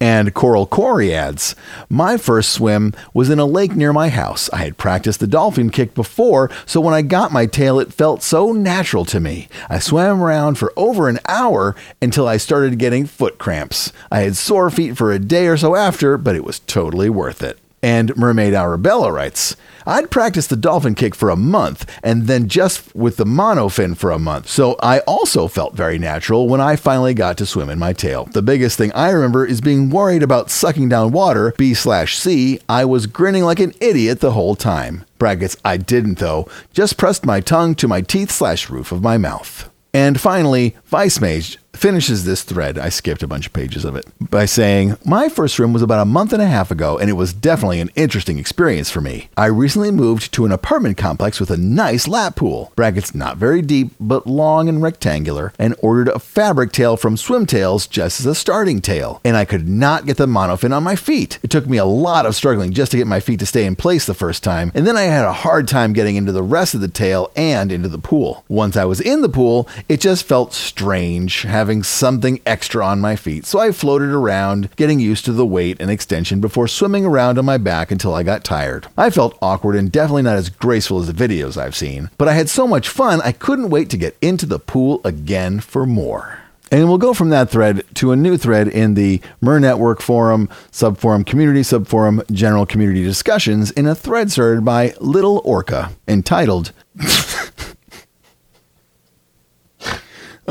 [0.00, 1.54] And Coral Corey adds,
[1.90, 4.48] My first swim was in a lake near my house.
[4.50, 8.22] I had practiced the dolphin kick before, so when I got my tail, it felt
[8.22, 9.48] so natural to me.
[9.68, 13.92] I swam around for over an hour until I started getting foot cramps.
[14.10, 17.42] I had sore feet for a day or so after, but it was totally worth
[17.42, 17.59] it.
[17.82, 22.94] And Mermaid Arabella writes, I'd practiced the dolphin kick for a month and then just
[22.94, 24.48] with the monofin for a month.
[24.48, 28.26] So I also felt very natural when I finally got to swim in my tail.
[28.26, 32.60] The biggest thing I remember is being worried about sucking down water, B slash C.
[32.68, 35.06] I was grinning like an idiot the whole time.
[35.18, 39.16] Brackets, I didn't though, just pressed my tongue to my teeth slash roof of my
[39.16, 39.70] mouth.
[39.92, 42.78] And finally, Vice Mage finishes this thread.
[42.78, 46.02] I skipped a bunch of pages of it by saying, My first swim was about
[46.02, 49.28] a month and a half ago, and it was definitely an interesting experience for me.
[49.36, 53.62] I recently moved to an apartment complex with a nice lap pool, brackets not very
[53.62, 58.34] deep, but long and rectangular, and ordered a fabric tail from Swimtails just as a
[58.34, 59.20] starting tail.
[59.24, 61.38] And I could not get the monofin on my feet.
[61.42, 63.76] It took me a lot of struggling just to get my feet to stay in
[63.76, 66.74] place the first time, and then I had a hard time getting into the rest
[66.74, 68.44] of the tail and into the pool.
[68.48, 73.16] Once I was in the pool, it just felt strange having something extra on my
[73.16, 77.38] feet, so I floated around, getting used to the weight and extension before swimming around
[77.38, 78.86] on my back until I got tired.
[78.96, 82.32] I felt awkward and definitely not as graceful as the videos I've seen, but I
[82.32, 86.38] had so much fun I couldn't wait to get into the pool again for more.
[86.72, 90.48] And we'll go from that thread to a new thread in the Mer Network forum,
[90.72, 96.72] subforum, community subforum, general community discussions in a thread started by Little Orca entitled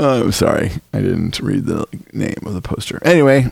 [0.02, 0.72] Oh, I'm sorry.
[0.94, 3.02] I didn't read the name of the poster.
[3.04, 3.52] Anyway,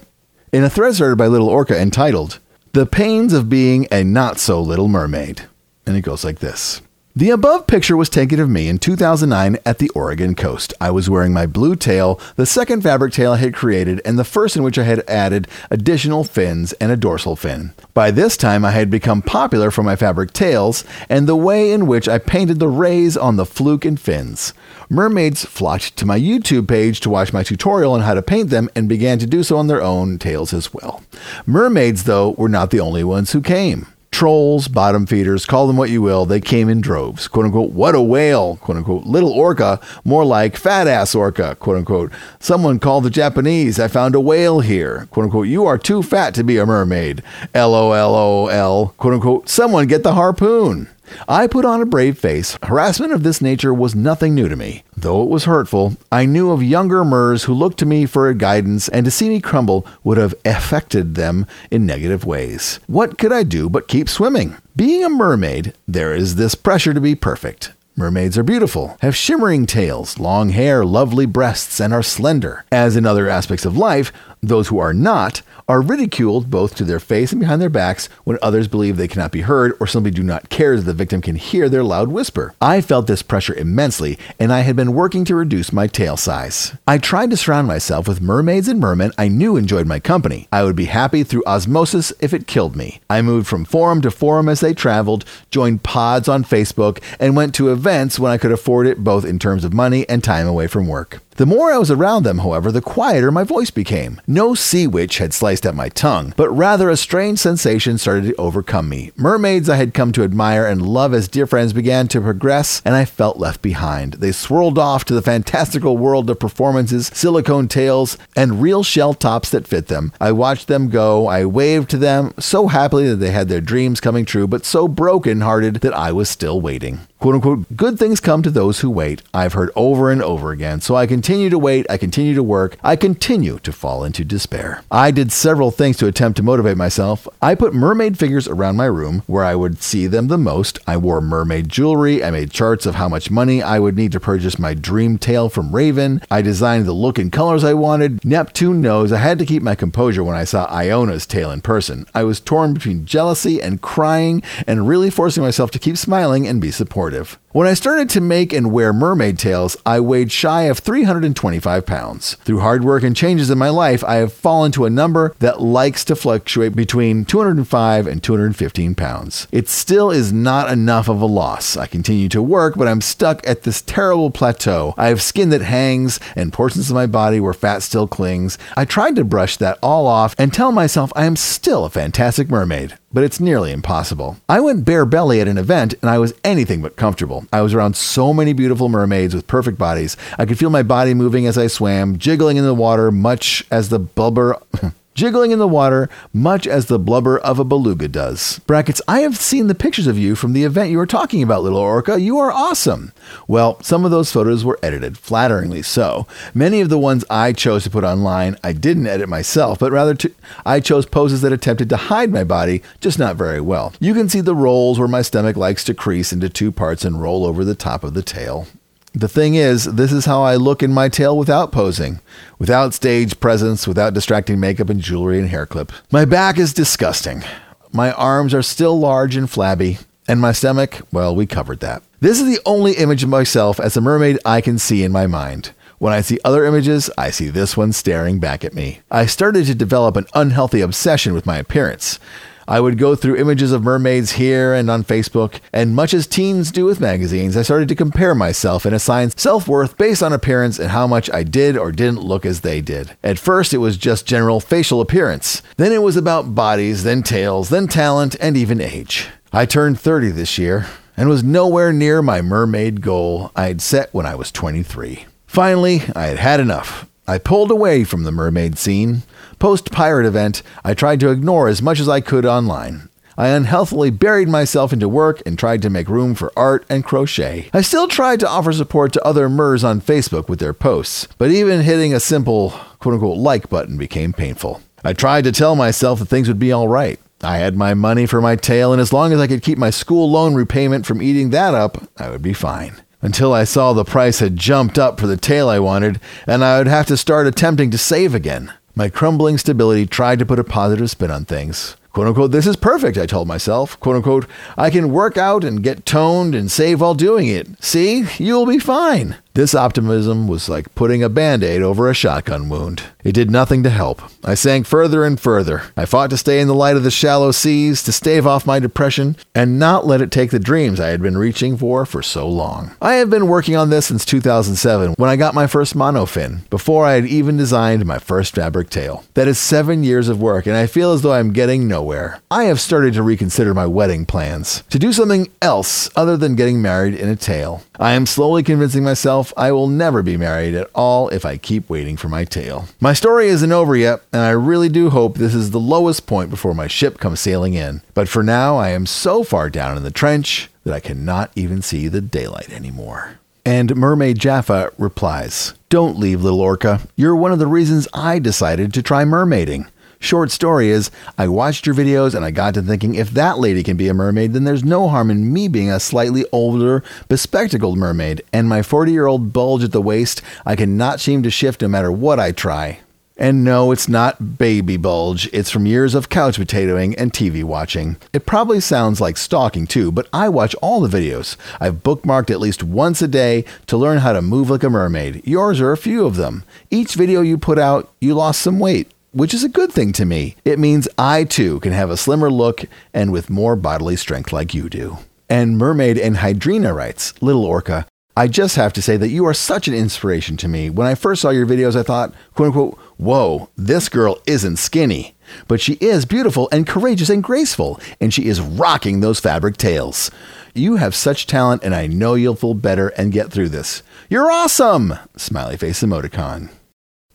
[0.54, 2.40] in a thread started by Little Orca entitled
[2.72, 5.42] The Pains of Being a Not So Little Mermaid.
[5.86, 6.82] And it goes like this.
[7.18, 10.74] The above picture was taken of me in 2009 at the Oregon coast.
[10.80, 14.24] I was wearing my blue tail, the second fabric tail I had created, and the
[14.24, 17.74] first in which I had added additional fins and a dorsal fin.
[17.94, 21.88] By this time, I had become popular for my fabric tails and the way in
[21.88, 24.54] which I painted the rays on the fluke and fins.
[24.90, 28.70] Mermaids flocked to my YouTube page to watch my tutorial on how to paint them
[28.76, 31.04] and began to do so on their own tails as well.
[31.46, 35.92] Mermaids, though, were not the only ones who came trolls, bottom feeders, call them what
[35.92, 37.28] you will, they came in droves.
[37.28, 41.78] Quote unquote, what a whale, quote unquote, little orca, more like fat ass orca, quote
[41.78, 42.12] unquote.
[42.40, 46.34] Someone called the Japanese, I found a whale here, quote unquote, you are too fat
[46.34, 47.22] to be a mermaid,
[47.54, 50.90] LOLOL, quote unquote, someone get the harpoon.
[51.28, 52.58] I put on a brave face.
[52.64, 54.84] Harassment of this nature was nothing new to me.
[54.96, 58.88] Though it was hurtful, I knew of younger Mers who looked to me for guidance,
[58.90, 62.80] and to see me crumble would have affected them in negative ways.
[62.88, 64.58] What could I do but keep swimming?
[64.76, 67.74] Being a mermaid, there is this pressure to be perfect.
[68.00, 72.64] Mermaids are beautiful, have shimmering tails, long hair, lovely breasts, and are slender.
[72.72, 77.00] As in other aspects of life, those who are not are ridiculed both to their
[77.00, 80.24] face and behind their backs when others believe they cannot be heard or simply do
[80.24, 82.54] not care that the victim can hear their loud whisper.
[82.62, 86.74] I felt this pressure immensely, and I had been working to reduce my tail size.
[86.88, 90.48] I tried to surround myself with mermaids and mermen I knew enjoyed my company.
[90.52, 93.02] I would be happy through osmosis if it killed me.
[93.10, 97.54] I moved from forum to forum as they traveled, joined pods on Facebook, and went
[97.56, 100.68] to events when I could afford it both in terms of money and time away
[100.68, 101.22] from work.
[101.38, 104.20] The more I was around them, however, the quieter my voice became.
[104.26, 108.36] No sea witch had sliced at my tongue, but rather a strange sensation started to
[108.38, 109.12] overcome me.
[109.16, 112.96] Mermaids I had come to admire and love as dear friends began to progress, and
[112.96, 114.14] I felt left behind.
[114.14, 119.52] They swirled off to the fantastical world of performances, silicone tails, and real shell tops
[119.52, 120.14] that fit them.
[120.20, 124.02] I watched them go, I waved to them, so happily that they had their dreams
[124.02, 128.20] coming true, but so broken hearted that I was still waiting quote unquote, good things
[128.20, 130.82] come to those who wait, I've heard over and over again.
[130.82, 134.84] So I continue to wait, I continue to work, I continue to fall into despair.
[134.92, 137.28] I did several things to attempt to motivate myself.
[137.42, 140.80] I put mermaid figures around my room where I would see them the most.
[140.86, 142.24] I wore mermaid jewelry.
[142.24, 145.50] I made charts of how much money I would need to purchase my dream tail
[145.50, 146.22] from Raven.
[146.30, 148.24] I designed the look and colors I wanted.
[148.24, 152.06] Neptune knows I had to keep my composure when I saw Iona's tail in person.
[152.14, 156.62] I was torn between jealousy and crying and really forcing myself to keep smiling and
[156.62, 157.40] be supportive supportive.
[157.54, 162.34] When I started to make and wear mermaid tails, I weighed shy of 325 pounds.
[162.44, 165.62] Through hard work and changes in my life, I have fallen to a number that
[165.62, 169.48] likes to fluctuate between 205 and 215 pounds.
[169.54, 171.78] It still is not enough of a loss.
[171.78, 174.94] I continue to work, but I'm stuck at this terrible plateau.
[174.98, 178.58] I have skin that hangs and portions of my body where fat still clings.
[178.76, 182.50] I tried to brush that all off and tell myself I am still a fantastic
[182.50, 184.38] mermaid but it's nearly impossible.
[184.48, 187.37] I went bare belly at an event and I was anything but comfortable.
[187.52, 190.18] I was around so many beautiful mermaids with perfect bodies.
[190.38, 193.90] I could feel my body moving as I swam, jiggling in the water, much as
[193.90, 194.58] the blubber.
[195.18, 198.60] jiggling in the water much as the blubber of a beluga does.
[198.60, 201.64] Brackets, I have seen the pictures of you from the event you were talking about,
[201.64, 202.22] little orca.
[202.22, 203.12] You are awesome.
[203.48, 206.28] Well, some of those photos were edited, flatteringly so.
[206.54, 210.14] Many of the ones I chose to put online, I didn't edit myself, but rather
[210.14, 210.32] to,
[210.68, 213.94] I chose poses that attempted to hide my body, just not very well.
[214.00, 217.20] You can see the rolls where my stomach likes to crease into two parts and
[217.20, 218.68] roll over the top of the tail.
[219.14, 222.20] The thing is, this is how I look in my tail without posing,
[222.60, 225.92] without stage presence, without distracting makeup and jewelry and hair clip.
[226.12, 227.44] My back is disgusting.
[227.92, 232.04] My arms are still large and flabby, and my stomach, well, we covered that.
[232.20, 235.26] This is the only image of myself as a mermaid I can see in my
[235.26, 235.72] mind.
[236.00, 239.00] When I see other images, I see this one staring back at me.
[239.10, 242.20] I started to develop an unhealthy obsession with my appearance.
[242.68, 246.72] I would go through images of mermaids here and on Facebook, and much as teens
[246.72, 250.78] do with magazines, I started to compare myself and assign self worth based on appearance
[250.78, 253.16] and how much I did or didn't look as they did.
[253.24, 255.62] At first, it was just general facial appearance.
[255.78, 259.30] Then it was about bodies, then tails, then talent, and even age.
[259.54, 264.14] I turned 30 this year and was nowhere near my mermaid goal I had set
[264.14, 265.26] when I was 23.
[265.46, 267.10] Finally, I had had enough.
[267.28, 269.24] I pulled away from the mermaid scene.
[269.60, 273.10] Post pirate event, I tried to ignore as much as I could online.
[273.40, 277.70] I unhealthily buried myself into work and tried to make room for art and crochet.
[277.74, 281.52] I still tried to offer support to other MERS on Facebook with their posts, but
[281.52, 284.82] even hitting a simple quote unquote like button became painful.
[285.04, 287.20] I tried to tell myself that things would be all right.
[287.44, 289.92] I had my money for my tail, and as long as I could keep my
[289.92, 294.04] school loan repayment from eating that up, I would be fine until I saw the
[294.04, 297.48] price had jumped up for the tail I wanted, and I would have to start
[297.48, 298.72] attempting to save again.
[298.98, 301.98] My crumbling stability tried to put a positive spin on things.
[302.14, 304.00] Quote unquote, this is perfect, I told myself.
[304.00, 307.68] Quote unquote, I can work out and get toned and save while doing it.
[307.80, 309.36] See, you'll be fine.
[309.58, 313.02] This optimism was like putting a band aid over a shotgun wound.
[313.24, 314.22] It did nothing to help.
[314.44, 315.82] I sank further and further.
[315.98, 318.78] I fought to stay in the light of the shallow seas, to stave off my
[318.78, 322.48] depression, and not let it take the dreams I had been reaching for for so
[322.48, 322.92] long.
[323.02, 327.08] I have been working on this since 2007 when I got my first monofin, before
[327.08, 329.26] I had even designed my first fabric tail.
[329.34, 332.40] That is seven years of work, and I feel as though I'm getting nowhere.
[332.52, 336.80] I have started to reconsider my wedding plans, to do something else other than getting
[336.80, 337.82] married in a tail.
[338.00, 341.90] I am slowly convincing myself I will never be married at all if I keep
[341.90, 342.88] waiting for my tail.
[343.00, 346.50] My story isn't over yet, and I really do hope this is the lowest point
[346.50, 348.02] before my ship comes sailing in.
[348.14, 351.82] But for now, I am so far down in the trench that I cannot even
[351.82, 353.40] see the daylight anymore.
[353.66, 357.02] And Mermaid Jaffa replies, Don't leave, little orca.
[357.18, 359.88] You're one of the reasons I decided to try mermaiding.
[360.20, 363.84] Short story is, I watched your videos and I got to thinking if that lady
[363.84, 367.98] can be a mermaid, then there's no harm in me being a slightly older, bespectacled
[367.98, 368.42] mermaid.
[368.52, 371.88] And my 40 year old bulge at the waist, I cannot seem to shift no
[371.88, 373.00] matter what I try.
[373.40, 375.48] And no, it's not baby bulge.
[375.54, 378.18] It's from years of couch potatoing and TV watching.
[378.34, 381.56] It probably sounds like stalking too, but I watch all the videos.
[381.80, 385.46] I've bookmarked at least once a day to learn how to move like a mermaid.
[385.46, 386.64] Yours are a few of them.
[386.90, 390.26] Each video you put out, you lost some weight which is a good thing to
[390.26, 390.56] me.
[390.66, 394.74] It means I too can have a slimmer look and with more bodily strength like
[394.74, 395.20] you do.
[395.50, 399.54] And Mermaid and Hydrina writes, Little Orca, I just have to say that you are
[399.54, 400.90] such an inspiration to me.
[400.90, 405.36] When I first saw your videos, I thought, quote unquote, whoa, this girl isn't skinny.
[405.68, 410.30] But she is beautiful and courageous and graceful, and she is rocking those fabric tails.
[410.76, 414.04] You have such talent, and I know you'll feel better and get through this.
[414.30, 415.16] You're awesome!
[415.36, 416.70] Smiley face emoticon.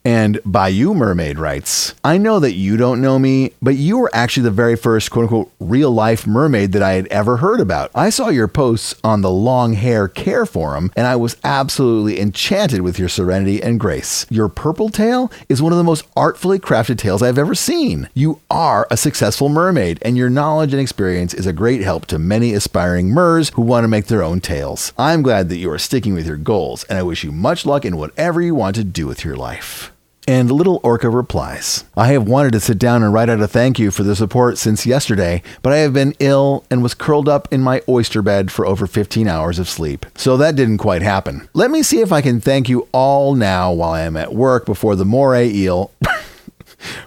[0.04, 4.42] And Bayou Mermaid writes, I know that you don't know me, but you were actually
[4.42, 7.90] the very first quote unquote real life mermaid that I had ever heard about.
[7.94, 12.80] I saw your posts on the Long Hair Care Forum, and I was absolutely enchanted
[12.80, 14.26] with your serenity and grace.
[14.28, 18.08] Your purple tail is one of the most artfully crafted tails I've ever seen.
[18.12, 22.18] You are a successful mermaid, and your knowledge and experience is a great help to
[22.18, 24.92] many aspiring mers who want to make their own tails.
[24.98, 27.84] I'm glad that you are sticking with your goals, and I wish you much luck
[27.84, 29.91] in whatever you want to do with your life.
[30.32, 33.78] And Little Orca replies, I have wanted to sit down and write out a thank
[33.78, 37.52] you for the support since yesterday, but I have been ill and was curled up
[37.52, 40.06] in my oyster bed for over 15 hours of sleep.
[40.14, 41.50] So that didn't quite happen.
[41.52, 44.64] Let me see if I can thank you all now while I am at work
[44.64, 45.92] before the moray eel.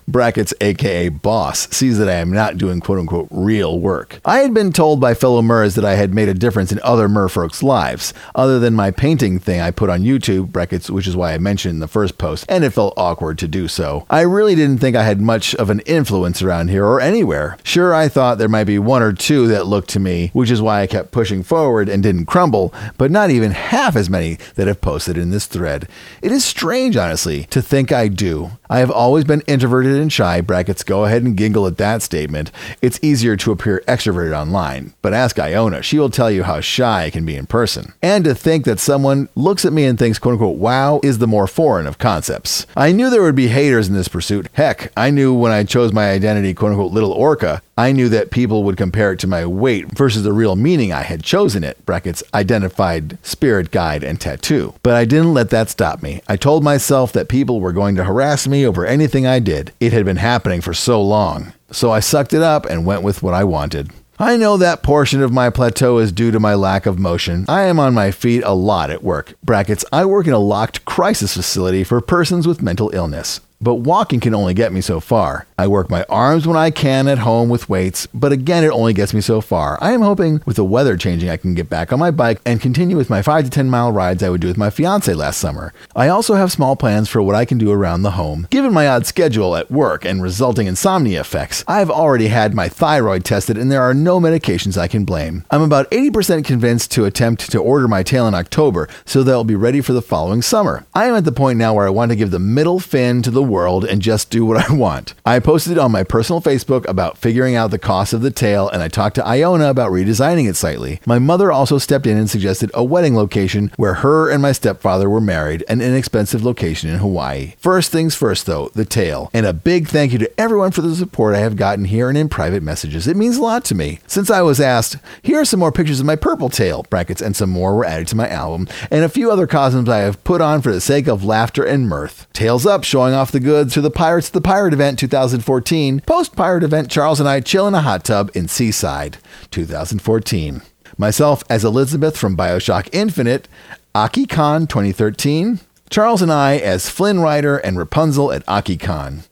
[0.08, 4.20] brackets aka boss sees that I am not doing quote unquote real work.
[4.26, 7.08] I had been told by fellow Murs that I had made a difference in other
[7.08, 11.34] merfolk's lives, other than my painting thing I put on YouTube, brackets, which is why
[11.34, 14.06] I mentioned in the first post, and it felt awkward to do so.
[14.10, 17.58] I really didn't think I had much of an influence around here or anywhere.
[17.64, 20.62] Sure, I thought there might be one or two that looked to me, which is
[20.62, 24.68] why I kept pushing forward and didn't crumble, but not even half as many that
[24.68, 25.88] have posted in this thread.
[26.22, 28.52] It is strange, honestly, to think I do.
[28.70, 32.52] I have always been introverted and shy, brackets, go ahead and giggle at that statement.
[32.84, 35.82] It's easier to appear extroverted online, but ask Iona.
[35.82, 37.94] She will tell you how shy I can be in person.
[38.00, 41.26] And to think that someone looks at me and thinks, quote unquote, wow, is the
[41.26, 42.68] more foreign of concepts.
[42.78, 44.50] I knew there would be haters in this pursuit.
[44.54, 48.32] Heck, I knew when I chose my identity, quote unquote, little orca, I knew that
[48.32, 51.86] people would compare it to my weight versus the real meaning I had chosen it,
[51.86, 54.76] brackets, identified spirit guide and tattoo.
[54.82, 56.22] But I didn't let that stop me.
[56.30, 59.74] I told myself that people were going to harass me over anything I did.
[59.82, 61.52] It had been happening for so long.
[61.70, 63.92] So I sucked it up and went with what I wanted.
[64.18, 67.44] I know that portion of my plateau is due to my lack of motion.
[67.50, 69.34] I am on my feet a lot at work.
[69.44, 74.20] Brackets, I work in a locked crisis facility for persons with mental illness but walking
[74.20, 75.48] can only get me so far.
[75.58, 78.94] I work my arms when I can at home with weights, but again, it only
[78.94, 79.80] gets me so far.
[79.82, 82.62] I am hoping with the weather changing, I can get back on my bike and
[82.62, 85.40] continue with my 5 to 10 mile rides I would do with my fiance last
[85.40, 85.74] summer.
[85.96, 88.48] I also have small plans for what I can do around the home.
[88.52, 93.26] Given my odd schedule at work and resulting insomnia effects, I've already had my thyroid
[93.26, 95.44] tested and there are no medications I can blame.
[95.50, 99.44] I'm about 80% convinced to attempt to order my tail in October so that I'll
[99.44, 100.86] be ready for the following summer.
[100.94, 103.32] I am at the point now where I want to give the middle fin to
[103.32, 105.14] the world and just do what I want.
[105.26, 108.84] I posted on my personal Facebook about figuring out the cost of the tail, and
[108.84, 111.00] I talked to Iona about redesigning it slightly.
[111.06, 115.10] My mother also stepped in and suggested a wedding location where her and my stepfather
[115.10, 117.54] were married, an inexpensive location in Hawaii.
[117.58, 119.30] First things first, though, the tail.
[119.34, 122.18] And a big thank you to everyone for the support I have gotten here and
[122.18, 123.08] in private messages.
[123.08, 124.00] It means a lot to me.
[124.06, 127.36] Since I was asked, here are some more pictures of my purple tail, brackets, and
[127.36, 130.42] some more were added to my album, and a few other costumes I have put
[130.42, 132.28] on for the sake of laughter and mirth.
[132.34, 136.00] Tails up, showing off the goods to the Pirates the Pirate event 2014.
[136.08, 139.18] Post Pirate event, Charles and I chill in a hot tub in Seaside
[139.52, 140.62] 2014.
[140.98, 143.50] Myself as Elizabeth from Bioshock Infinite,
[143.94, 145.60] AkiCon 2013.
[145.90, 149.28] Charles and I as Flynn Rider and Rapunzel at AkiCon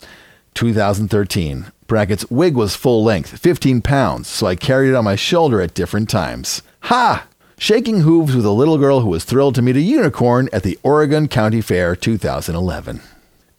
[0.53, 1.67] 2013.
[1.87, 5.73] Brackets wig was full length, 15 pounds, so I carried it on my shoulder at
[5.73, 6.61] different times.
[6.81, 7.25] Ha!
[7.57, 10.77] Shaking hooves with a little girl who was thrilled to meet a unicorn at the
[10.83, 12.99] Oregon Country Fair 2011.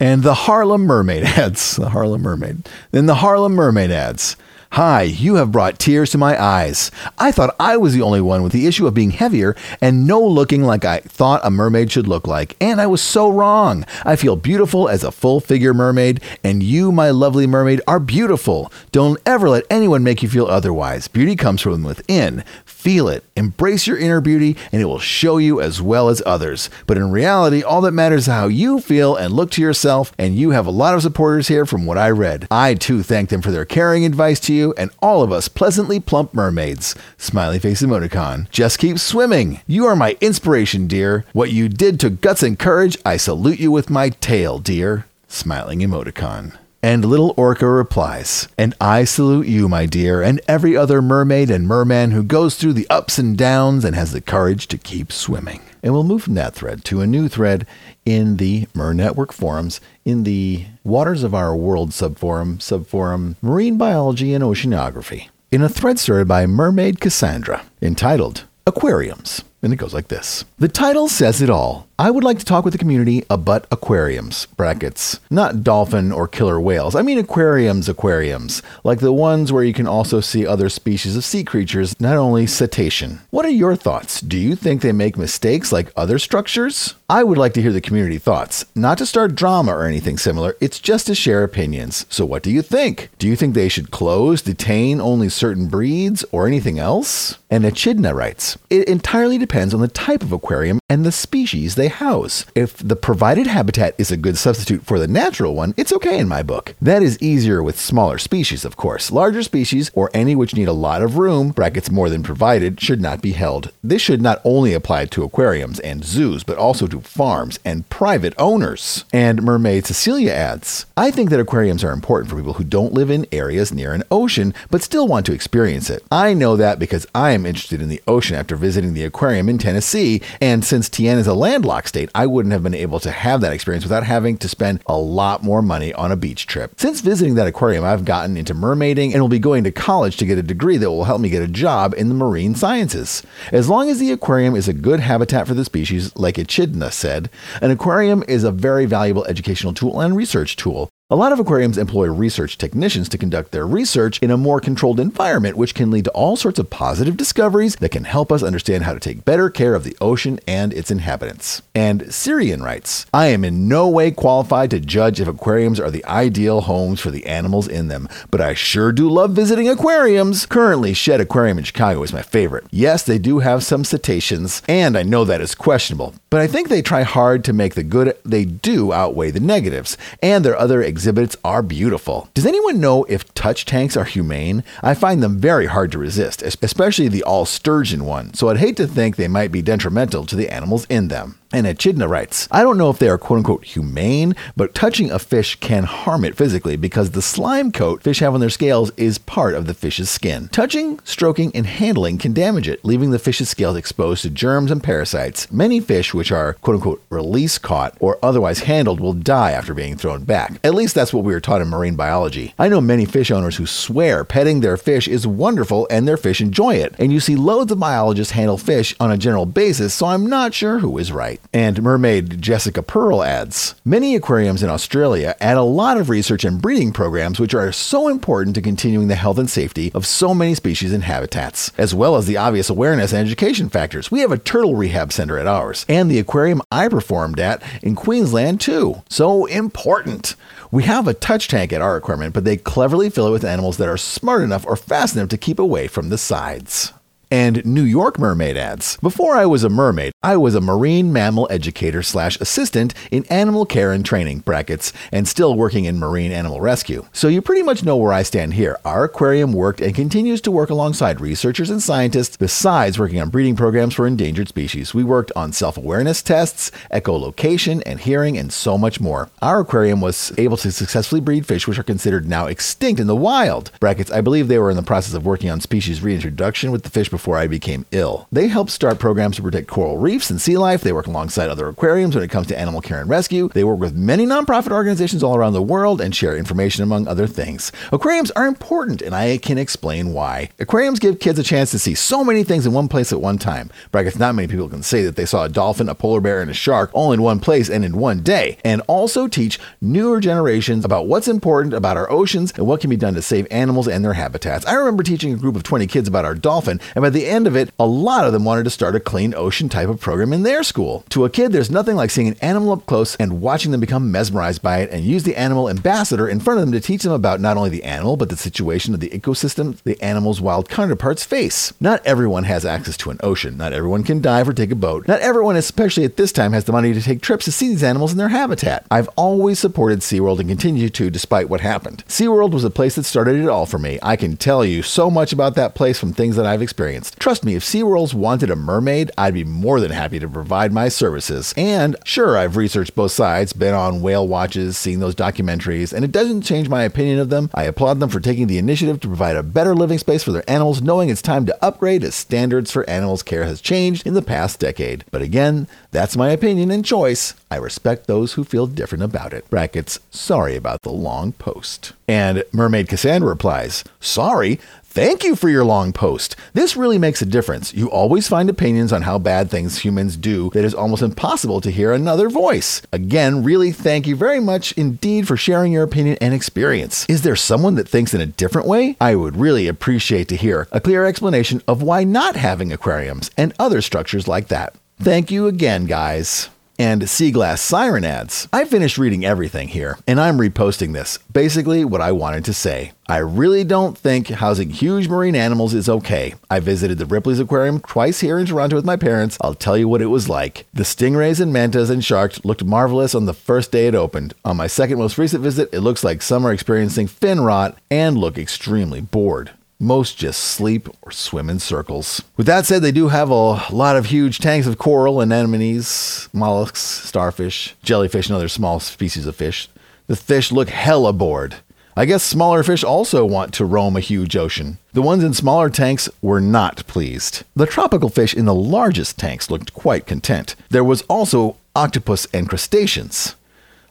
[0.01, 1.77] And the Harlem Mermaid adds.
[1.77, 2.69] The Harlem Mermaid.
[2.91, 4.37] Then the Harlem Mermaid adds.
[4.75, 6.91] Hi, you have brought tears to my eyes.
[7.17, 10.21] I thought I was the only one with the issue of being heavier and no
[10.21, 13.85] looking like I thought a mermaid should look like, and I was so wrong.
[14.05, 18.73] I feel beautiful as a full figure mermaid, and you, my lovely mermaid, are beautiful.
[18.91, 21.07] Don't ever let anyone make you feel otherwise.
[21.07, 22.43] Beauty comes from within.
[22.85, 26.69] Feel it, embrace your inner beauty, and it will show you as well as others.
[26.87, 30.37] But in reality, all that matters is how you feel and look to yourself, and
[30.37, 32.47] you have a lot of supporters here from what I read.
[32.51, 35.99] I too thank them for their caring advice to you and all of us pleasantly
[35.99, 36.95] plump mermaids.
[37.17, 38.51] Smiley face emoticon.
[38.51, 39.63] Just keep swimming.
[39.67, 41.25] You are my inspiration, dear.
[41.33, 42.99] What you did took guts and courage.
[43.07, 45.07] I salute you with my tail, dear.
[45.27, 46.59] Smiling emoticon.
[46.85, 51.67] And little Orca replies, And I salute you, my dear, and every other mermaid and
[51.67, 55.63] merman who goes through the ups and downs and has the courage to keep swimming.
[55.83, 57.67] And we'll move from that thread to a new thread
[58.05, 64.35] in the Mer Network forums in the Waters of Our World subforum, subforum Marine Biology
[64.35, 69.43] and Oceanography, in a thread started by Mermaid Cassandra entitled Aquariums.
[69.63, 71.89] And it goes like this The title says it all.
[71.97, 76.61] I would like to talk with the community about aquariums, brackets, not dolphin or killer
[76.61, 76.97] whales.
[76.97, 81.25] I mean aquariums, aquariums, like the ones where you can also see other species of
[81.25, 83.21] sea creatures, not only cetacean.
[83.31, 84.21] What are your thoughts?
[84.21, 86.95] Do you think they make mistakes like other structures?
[87.09, 90.57] I would like to hear the community thoughts, not to start drama or anything similar,
[90.61, 92.07] it's just to share opinions.
[92.09, 93.11] So, what do you think?
[93.19, 97.39] Do you think they should close, detain only certain breeds, or anything else?
[97.51, 101.84] And Echidna writes It entirely depends on the type of aquarium and the species they
[101.89, 102.45] house.
[102.55, 106.29] If the provided habitat is a good substitute for the natural one, it's okay in
[106.29, 106.75] my book.
[106.81, 109.11] That is easier with smaller species, of course.
[109.11, 113.01] Larger species, or any which need a lot of room, brackets more than provided, should
[113.01, 113.73] not be held.
[113.83, 118.35] This should not only apply to aquariums and zoos, but also to farms and private
[118.39, 119.05] owners.
[119.13, 123.11] And Mermaid Cecilia adds I think that aquariums are important for people who don't live
[123.11, 126.05] in areas near an ocean but still want to experience it.
[126.11, 129.59] I know that because I am interested in the ocean after visiting the aquarium in
[129.59, 133.41] Tennessee, and since Tien is a landlocked state, I wouldn't have been able to have
[133.41, 136.79] that experience without having to spend a lot more money on a beach trip.
[136.79, 140.27] Since visiting that aquarium, I've gotten into mermaiding and will be going to college to
[140.27, 143.23] get a degree that will help me get a job in the marine sciences.
[143.51, 147.29] As long as the aquarium is a good habitat for the species, like Echidna said,
[147.61, 150.89] an aquarium is a very valuable educational tool and research tool.
[151.11, 154.99] A lot of aquariums employ research technicians to conduct their research in a more controlled
[154.99, 158.85] environment, which can lead to all sorts of positive discoveries that can help us understand
[158.85, 161.61] how to take better care of the ocean and its inhabitants.
[161.75, 166.07] And Syrian writes I am in no way qualified to judge if aquariums are the
[166.07, 170.47] ideal homes for the animals in them, but I sure do love visiting aquariums.
[170.47, 172.65] Currently, Shedd Aquarium in Chicago is my favorite.
[172.71, 176.71] Yes, they do have some cetaceans, and I know that is questionable, but I think
[176.71, 180.83] they try hard to make the good they do outweigh the negatives, and their other
[180.95, 182.29] exhibits are beautiful.
[182.35, 184.63] Does anyone know if touch tanks are humane?
[184.81, 188.77] I find them very hard to resist, especially the all sturgeon one, so I'd hate
[188.77, 191.41] to think they might be detrimental to the animals in them.
[191.55, 195.21] And Echidna writes, I don't know if they are quote unquote humane, but touching a
[195.21, 199.19] fish can harm it physically because the slime coat fish have on their scales is
[199.19, 200.49] part of the fish's skin.
[200.49, 204.83] Touching, stroking, and handling can damage it, leaving the fish's scales exposed to germs and
[204.83, 205.49] parasites.
[205.53, 209.97] Many fish, which are quote unquote release caught or otherwise handled, will die after being
[209.97, 210.59] thrown back.
[210.65, 212.53] At least that's what we were taught in marine biology.
[212.59, 216.41] I know many fish owners who swear petting their fish is wonderful and their fish
[216.41, 216.97] enjoy it.
[216.99, 220.53] And you see loads of biologists handle fish on a general basis, so I'm not
[220.53, 221.41] sure who is right.
[221.53, 226.61] And mermaid Jessica Pearl adds Many aquariums in Australia add a lot of research and
[226.61, 230.55] breeding programs which are so important to continuing the health and safety of so many
[230.55, 234.11] species and habitats, as well as the obvious awareness and education factors.
[234.11, 237.95] We have a turtle rehab center at ours, and the aquarium I performed at in
[237.95, 239.03] Queensland too.
[239.09, 240.37] So important.
[240.71, 243.77] We have a touch tank at our aquarium, but they cleverly fill it with animals
[243.77, 246.93] that are smart enough or fast enough to keep away from the sides
[247.35, 248.97] and New York Mermaid adds.
[248.99, 253.67] Before I was a mermaid, I was a marine mammal educator slash assistant in animal
[253.67, 257.09] care and training brackets and still working in marine animal rescue.
[257.13, 258.79] So you pretty much know where I stand here.
[258.85, 263.57] Our aquarium worked and continues to work alongside researchers and scientists besides working on breeding
[263.57, 264.95] programs for endangered species.
[264.95, 269.29] We worked on self-awareness tests, echolocation and hearing and so much more.
[269.43, 273.17] Our aquarium was able to successfully breed fish which are considered now extinct in the
[273.17, 273.73] wild.
[273.81, 276.91] Brackets, I believe they were in the process of working on species reintroduction with the
[276.91, 278.29] fish before before I became ill.
[278.31, 280.83] They help start programs to protect coral reefs and sea life.
[280.83, 283.49] They work alongside other aquariums when it comes to animal care and rescue.
[283.49, 287.27] They work with many nonprofit organizations all around the world and share information among other
[287.27, 287.73] things.
[287.93, 290.51] Aquariums are important, and I can explain why.
[290.59, 293.39] Aquariums give kids a chance to see so many things in one place at one
[293.39, 293.71] time.
[293.91, 296.51] Brackets, not many people can say that they saw a dolphin, a polar bear, and
[296.51, 300.85] a shark all in one place and in one day, and also teach newer generations
[300.85, 304.05] about what's important about our oceans and what can be done to save animals and
[304.05, 304.67] their habitats.
[304.67, 307.47] I remember teaching a group of 20 kids about our dolphin, and by the end
[307.47, 310.33] of it, a lot of them wanted to start a clean ocean type of program
[310.33, 311.05] in their school.
[311.11, 314.13] To a kid, there's nothing like seeing an animal up close and watching them become
[314.13, 317.13] mesmerized by it and use the animal ambassador in front of them to teach them
[317.13, 321.25] about not only the animal, but the situation of the ecosystem the animal's wild counterparts
[321.25, 321.73] face.
[321.81, 323.57] Not everyone has access to an ocean.
[323.57, 325.09] Not everyone can dive or take a boat.
[325.09, 327.83] Not everyone, especially at this time, has the money to take trips to see these
[327.83, 328.87] animals in their habitat.
[328.91, 332.05] I've always supported SeaWorld and continue to despite what happened.
[332.09, 333.99] SeaWorld was the place that started it all for me.
[334.03, 336.94] I can tell you so much about that place from things that I've experienced.
[337.19, 340.89] Trust me, if SeaWorld's wanted a mermaid, I'd be more than happy to provide my
[340.89, 341.53] services.
[341.57, 346.13] And sure, I've researched both sides, been on whale watches, seen those documentaries, and it
[346.13, 347.51] doesn't change my opinion of them.
[347.55, 350.49] I applaud them for taking the initiative to provide a better living space for their
[350.49, 354.23] animals, knowing it's time to upgrade as standards for animals care has changed in the
[354.23, 355.05] past decade.
[355.11, 357.35] But again, that's my opinion and choice.
[357.51, 359.49] I respect those who feel different about it.
[359.49, 361.93] Brackets, sorry about the long post.
[362.09, 364.59] And Mermaid Cassandra replies, Sorry,
[364.95, 366.37] Thank you for your long post.
[366.53, 367.75] This really makes a difference.
[367.75, 371.73] You always find opinions on how bad things humans do that is almost impossible to
[371.73, 372.81] hear another voice.
[372.93, 377.07] Again, really thank you very much indeed for sharing your opinion and experience.
[377.09, 378.97] Is there someone that thinks in a different way?
[379.01, 383.53] I would really appreciate to hear a clear explanation of why not having aquariums and
[383.59, 384.77] other structures like that.
[385.01, 388.49] Thank you again, guys and Sea Glass Siren adds.
[388.53, 391.19] I finished reading everything here, and I'm reposting this.
[391.33, 392.93] Basically, what I wanted to say.
[393.07, 396.35] I really don't think housing huge marine animals is okay.
[396.51, 399.37] I visited the Ripley's Aquarium twice here in Toronto with my parents.
[399.41, 400.67] I'll tell you what it was like.
[400.73, 404.35] The stingrays and mantas and sharks looked marvelous on the first day it opened.
[404.45, 408.17] On my second most recent visit, it looks like some are experiencing fin rot and
[408.17, 409.51] look extremely bored.
[409.85, 412.23] Most just sleep or swim in circles.
[412.39, 416.81] With that said, they do have a lot of huge tanks of coral, anemones, mollusks,
[416.81, 419.69] starfish, jellyfish, and other small species of fish.
[420.07, 421.57] The fish look hella bored.
[421.99, 424.79] I guess smaller fish also want to roam a huge ocean.
[424.95, 427.43] The ones in smaller tanks were not pleased.
[427.55, 430.57] The tropical fish in the largest tanks looked quite content.
[430.71, 433.35] There was also octopus and crustaceans.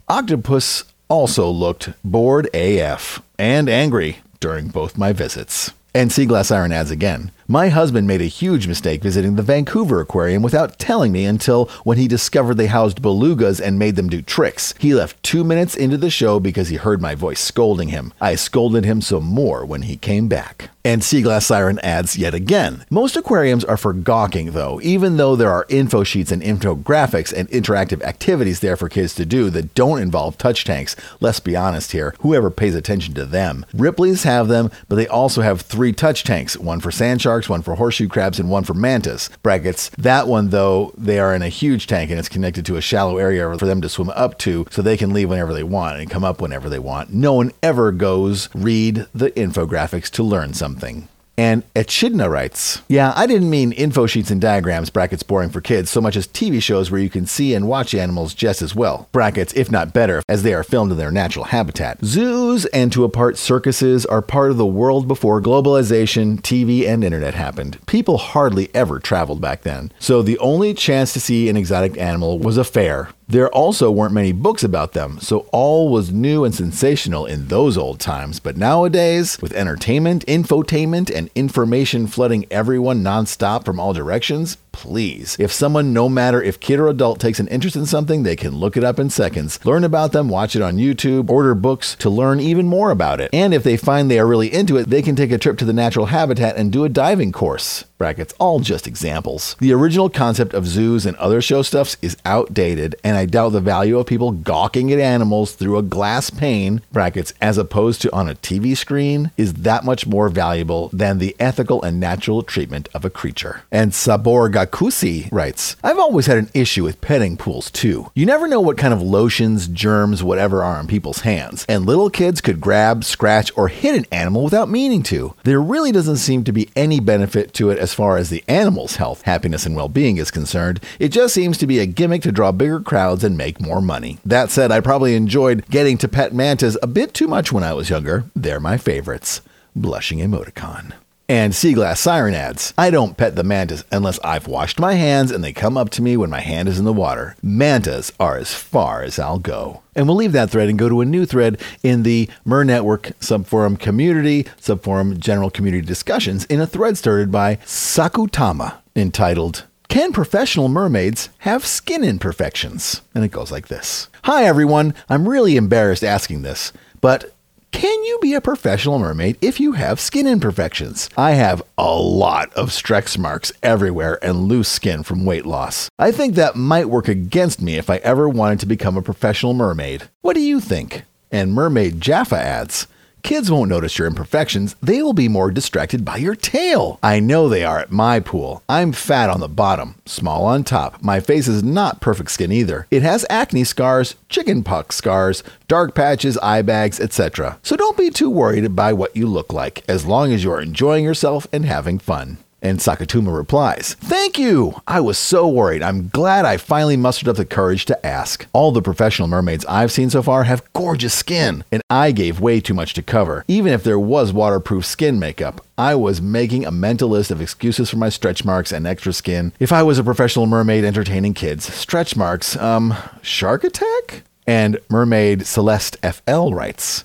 [0.07, 5.71] Octopus also looked bored AF and angry during both my visits.
[5.95, 7.31] And Sea Glass Siren adds again.
[7.47, 11.97] My husband made a huge mistake visiting the Vancouver Aquarium without telling me until when
[11.97, 14.73] he discovered they housed belugas and made them do tricks.
[14.79, 18.13] He left two minutes into the show because he heard my voice scolding him.
[18.21, 20.69] I scolded him some more when he came back.
[20.85, 22.85] And Seaglass Siren adds yet again.
[22.89, 27.49] Most aquariums are for gawking, though, even though there are info sheets and infographics and
[27.51, 30.97] interactive activities there for kids to do that don't involve touch tanks.
[31.21, 33.65] Let's be honest here, whoever pays attention to them.
[33.73, 37.61] Ripley's have them, but they also have three touch tanks one for sand sharks, one
[37.61, 39.29] for horseshoe crabs, and one for mantis.
[39.41, 39.89] Brackets.
[39.97, 43.17] That one, though, they are in a huge tank and it's connected to a shallow
[43.17, 46.09] area for them to swim up to so they can leave whenever they want and
[46.09, 47.11] come up whenever they want.
[47.11, 51.07] No one ever goes read the infographics to learn something.
[51.37, 55.89] And Echidna writes, Yeah, I didn't mean info sheets and diagrams, brackets boring for kids,
[55.89, 59.09] so much as TV shows where you can see and watch animals just as well,
[59.11, 62.03] brackets if not better, as they are filmed in their natural habitat.
[62.05, 67.03] Zoos and to a part circuses are part of the world before globalization, TV, and
[67.03, 67.83] internet happened.
[67.87, 69.91] People hardly ever traveled back then.
[69.99, 74.13] So the only chance to see an exotic animal was a fair, there also weren't
[74.13, 78.39] many books about them, so all was new and sensational in those old times.
[78.39, 85.37] But nowadays, with entertainment, infotainment, and information flooding everyone nonstop from all directions, please.
[85.39, 88.55] If someone, no matter if kid or adult, takes an interest in something, they can
[88.57, 92.09] look it up in seconds, learn about them, watch it on YouTube, order books to
[92.09, 93.29] learn even more about it.
[93.31, 95.65] And if they find they are really into it, they can take a trip to
[95.65, 97.85] the natural habitat and do a diving course.
[97.97, 99.55] Brackets, all just examples.
[99.59, 103.61] The original concept of zoos and other show stuffs is outdated, and I doubt the
[103.61, 108.29] value of people gawking at animals through a glass pane, brackets, as opposed to on
[108.29, 113.05] a TV screen, is that much more valuable than the ethical and natural treatment of
[113.05, 113.63] a creature.
[113.71, 118.11] And Sabor Gakusi writes, I've always had an issue with petting pools too.
[118.15, 122.09] You never know what kind of lotions, germs, whatever are on people's hands, and little
[122.09, 125.35] kids could grab, scratch, or hit an animal without meaning to.
[125.43, 128.95] There really doesn't seem to be any benefit to it as far as the animal's
[128.95, 130.79] health, happiness, and well being is concerned.
[130.99, 134.19] It just seems to be a gimmick to draw bigger crowds and make more money.
[134.23, 137.73] That said, I probably enjoyed getting to pet mantas a bit too much when I
[137.73, 138.25] was younger.
[138.35, 139.41] They're my favorites.
[139.75, 140.93] Blushing emoticon.
[141.29, 145.31] And Sea Glass Siren adds, I don't pet the mantas unless I've washed my hands
[145.31, 147.35] and they come up to me when my hand is in the water.
[147.41, 149.83] Mantas are as far as I'll go.
[149.95, 153.17] And we'll leave that thread and go to a new thread in the Mer Network
[153.19, 160.69] subforum community, subforum general community discussions in a thread started by Sakutama entitled, Can Professional
[160.69, 163.03] Mermaids Have Skin Imperfections?
[163.13, 167.31] And it goes like this Hi everyone, I'm really embarrassed asking this, but
[167.69, 171.11] can you be a professional mermaid if you have skin imperfections?
[171.15, 175.91] I have a lot of stretch marks everywhere and loose skin from weight loss.
[175.99, 179.53] I think that might work against me if I ever wanted to become a professional
[179.53, 180.09] mermaid.
[180.21, 181.03] What do you think?
[181.31, 182.87] And Mermaid Jaffa adds,
[183.23, 186.99] Kids won't notice your imperfections, they will be more distracted by your tail.
[187.01, 188.63] I know they are at my pool.
[188.67, 191.01] I'm fat on the bottom, small on top.
[191.01, 192.85] My face is not perfect skin either.
[192.91, 197.59] It has acne scars, chicken pox scars, dark patches, eye bags, etc.
[197.63, 200.61] So don't be too worried by what you look like, as long as you are
[200.61, 202.39] enjoying yourself and having fun.
[202.63, 204.81] And Sakatuma replies, Thank you!
[204.87, 205.83] I was so worried.
[205.83, 208.47] I'm glad I finally mustered up the courage to ask.
[208.53, 212.61] All the professional mermaids I've seen so far have gorgeous skin, and I gave way
[212.61, 213.43] too much to cover.
[213.49, 217.89] Even if there was waterproof skin makeup, I was making a mental list of excuses
[217.89, 219.51] for my stretch marks and extra skin.
[219.59, 224.23] If I was a professional mermaid entertaining kids, stretch marks, um, shark attack?
[224.47, 227.03] And Mermaid Celeste FL writes,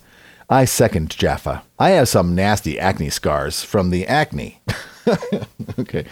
[0.48, 1.62] I second Jaffa.
[1.80, 4.61] I have some nasty acne scars from the acne.
[5.78, 6.04] okay.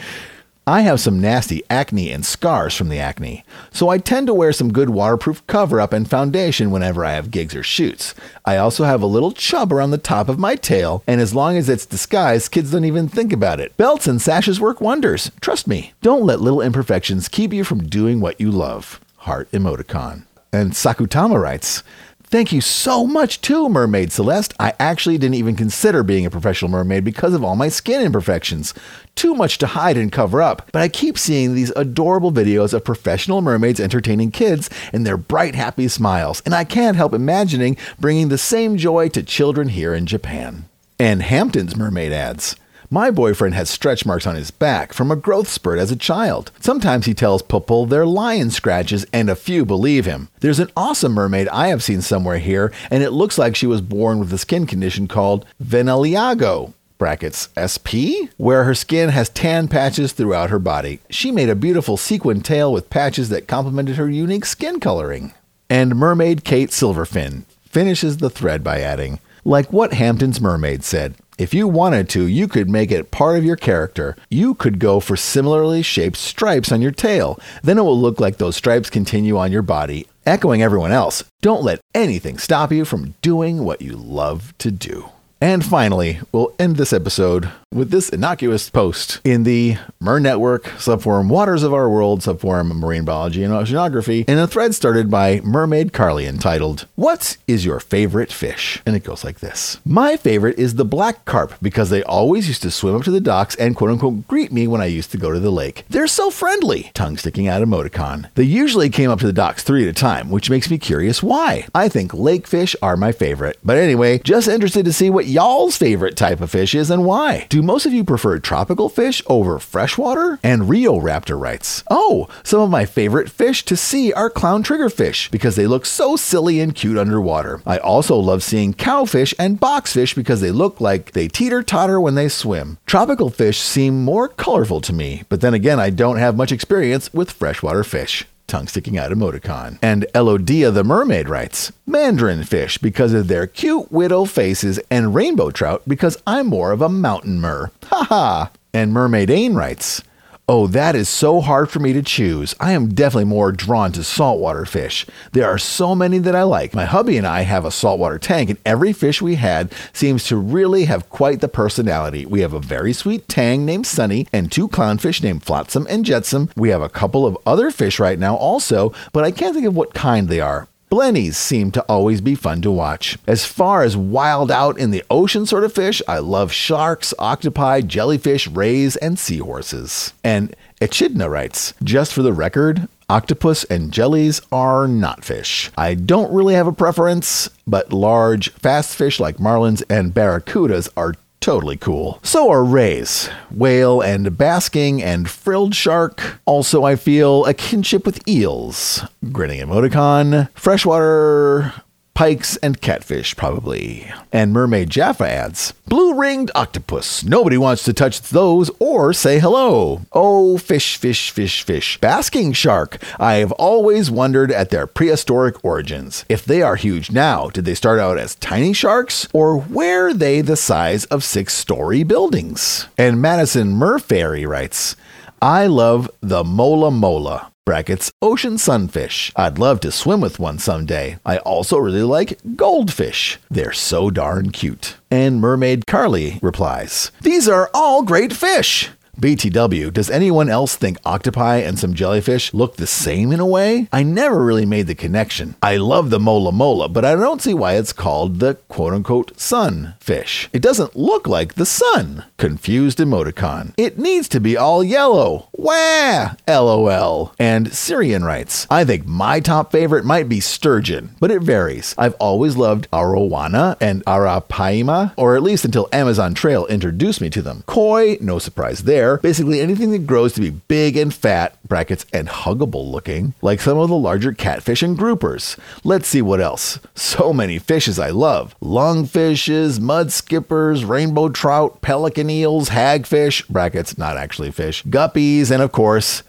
[0.69, 4.53] I have some nasty acne and scars from the acne, so I tend to wear
[4.53, 8.17] some good waterproof cover up and foundation whenever I have gigs or shoots.
[8.45, 11.57] I also have a little chub around the top of my tail, and as long
[11.57, 13.77] as it's disguised, kids don't even think about it.
[13.77, 15.31] Belts and sashes work wonders.
[15.41, 15.93] Trust me.
[16.03, 19.01] Don't let little imperfections keep you from doing what you love.
[19.19, 20.25] Heart emoticon.
[20.53, 21.85] And Sakutama writes,
[22.29, 24.53] Thank you so much too, Mermaid Celeste.
[24.59, 28.75] I actually didn't even consider being a professional mermaid because of all my skin imperfections.
[29.15, 30.69] Too much to hide and cover up.
[30.73, 35.55] But I keep seeing these adorable videos of professional mermaids entertaining kids and their bright,
[35.55, 40.05] happy smiles, and I can't help imagining bringing the same joy to children here in
[40.05, 40.65] Japan.
[40.99, 42.57] And Hampton's mermaid adds,
[42.91, 46.51] my boyfriend has stretch marks on his back from a growth spurt as a child.
[46.61, 50.29] Sometimes he tells people they're lion scratches, and a few believe him.
[50.41, 53.81] There's an awesome mermaid I have seen somewhere here, and it looks like she was
[53.81, 56.73] born with a skin condition called Veneliago.
[56.99, 61.01] Brackets SP, where her skin has tan patches throughout her body.
[61.11, 65.35] She made a beautiful sequin tail with patches that complemented her unique skin coloring.
[65.69, 71.53] And Mermaid Kate Silverfin finishes the thread by adding, like what Hampton's mermaid said, if
[71.53, 74.17] you wanted to, you could make it part of your character.
[74.31, 77.39] You could go for similarly shaped stripes on your tail.
[77.63, 80.07] Then it will look like those stripes continue on your body.
[80.25, 85.11] Echoing everyone else, don't let anything stop you from doing what you love to do.
[85.41, 91.29] And finally, we'll end this episode with this innocuous post in the MER Network subforum
[91.29, 95.93] Waters of Our World subforum Marine Biology and Oceanography in a thread started by Mermaid
[95.93, 98.83] Carly entitled, What is your favorite fish?
[98.87, 102.63] And it goes like this My favorite is the black carp because they always used
[102.63, 105.19] to swim up to the docks and quote unquote greet me when I used to
[105.19, 105.85] go to the lake.
[105.91, 108.31] They're so friendly, tongue sticking out emoticon.
[108.37, 111.23] They usually came up to the docks three at a time, which makes me curious
[111.23, 111.67] why.
[111.75, 113.59] I think lake fish are my favorite.
[113.63, 117.47] But anyway, just interested to see what y'all's favorite type of fish is and why.
[117.51, 120.39] Do most of you prefer tropical fish over freshwater?
[120.43, 125.31] And Rio Raptor writes, Oh, some of my favorite fish to see are clown triggerfish
[125.31, 127.61] because they look so silly and cute underwater.
[127.67, 132.15] I also love seeing cowfish and boxfish because they look like they teeter totter when
[132.15, 132.79] they swim.
[132.87, 137.13] Tropical fish seem more colorful to me, but then again, I don't have much experience
[137.13, 139.79] with freshwater fish tongue sticking out emoticon.
[139.83, 145.51] And Elodia the mermaid writes, Mandarin fish because of their cute widow faces, and rainbow
[145.51, 147.71] trout because I'm more of a mountain mer.
[147.85, 148.51] Ha ha!
[148.73, 150.03] And Mermaid Ain writes,
[150.49, 152.55] Oh, that is so hard for me to choose.
[152.61, 155.05] I am definitely more drawn to saltwater fish.
[155.33, 156.73] There are so many that I like.
[156.73, 160.37] My hubby and I have a saltwater tank, and every fish we had seems to
[160.37, 162.27] really have quite the personality.
[162.27, 166.51] We have a very sweet tang named Sunny, and two clownfish named Flotsam and Jetsam.
[166.55, 169.75] We have a couple of other fish right now also, but I can't think of
[169.75, 170.69] what kind they are.
[170.91, 173.19] Blennies seem to always be fun to watch.
[173.27, 177.81] As far as wild out in the ocean sort of fish, I love sharks, octopi,
[177.81, 180.13] jellyfish, rays, and seahorses.
[180.23, 185.71] And Echidna writes, just for the record, Octopus and jellies are not fish.
[185.79, 191.15] I don't really have a preference, but large, fast fish like marlins and barracudas are
[191.47, 192.19] Totally cool.
[192.25, 196.41] So are rays, whale and basking and frilled shark.
[196.45, 199.05] Also, I feel a kinship with eels.
[199.31, 201.73] Grinning emoticon, freshwater
[202.17, 204.11] pikes, and catfish, probably.
[204.33, 207.23] And Mermaid Jaffa adds, Blue ringed octopus.
[207.23, 210.01] Nobody wants to touch those or say hello.
[210.13, 212.01] Oh, fish, fish, fish, fish.
[212.01, 212.97] Basking shark.
[213.21, 216.25] I have always wondered at their prehistoric origins.
[216.29, 220.41] If they are huge now, did they start out as tiny sharks or were they
[220.41, 222.89] the size of six story buildings?
[222.97, 224.97] And Madison Murfairy writes,
[225.43, 229.33] I love the Mola Mola brackets ocean sunfish.
[229.35, 231.19] I'd love to swim with one someday.
[231.27, 233.39] I also really like goldfish.
[233.51, 234.97] They're so darn cute.
[235.11, 238.89] And Mermaid Carly replies, These are all great fish.
[239.19, 243.89] BTW, does anyone else think octopi and some jellyfish look the same in a way?
[243.91, 245.55] I never really made the connection.
[245.63, 249.41] I love the mola mola, but I don't see why it's called the quote unquote
[249.41, 250.51] sun fish.
[250.53, 252.25] It doesn't look like the sun.
[252.37, 253.73] Confused emoticon.
[253.79, 255.49] It needs to be all yellow.
[255.53, 256.35] Wah!
[256.47, 257.35] LOL.
[257.39, 261.95] And Syrian writes, I think my top favorite might be sturgeon, but it varies.
[261.97, 267.41] I've always loved arowana and arapaima, or at least until Amazon Trail introduced me to
[267.41, 267.63] them.
[267.67, 272.29] Koi, no surprise there basically anything that grows to be big and fat, brackets, and
[272.29, 275.59] huggable looking, like some of the larger catfish and groupers.
[275.85, 276.79] Let's see what else.
[276.95, 278.55] So many fishes I love.
[278.61, 285.73] Lungfishes, mud skippers, rainbow trout, pelican eels, hagfish, brackets, not actually fish, guppies, and of
[285.73, 286.23] course,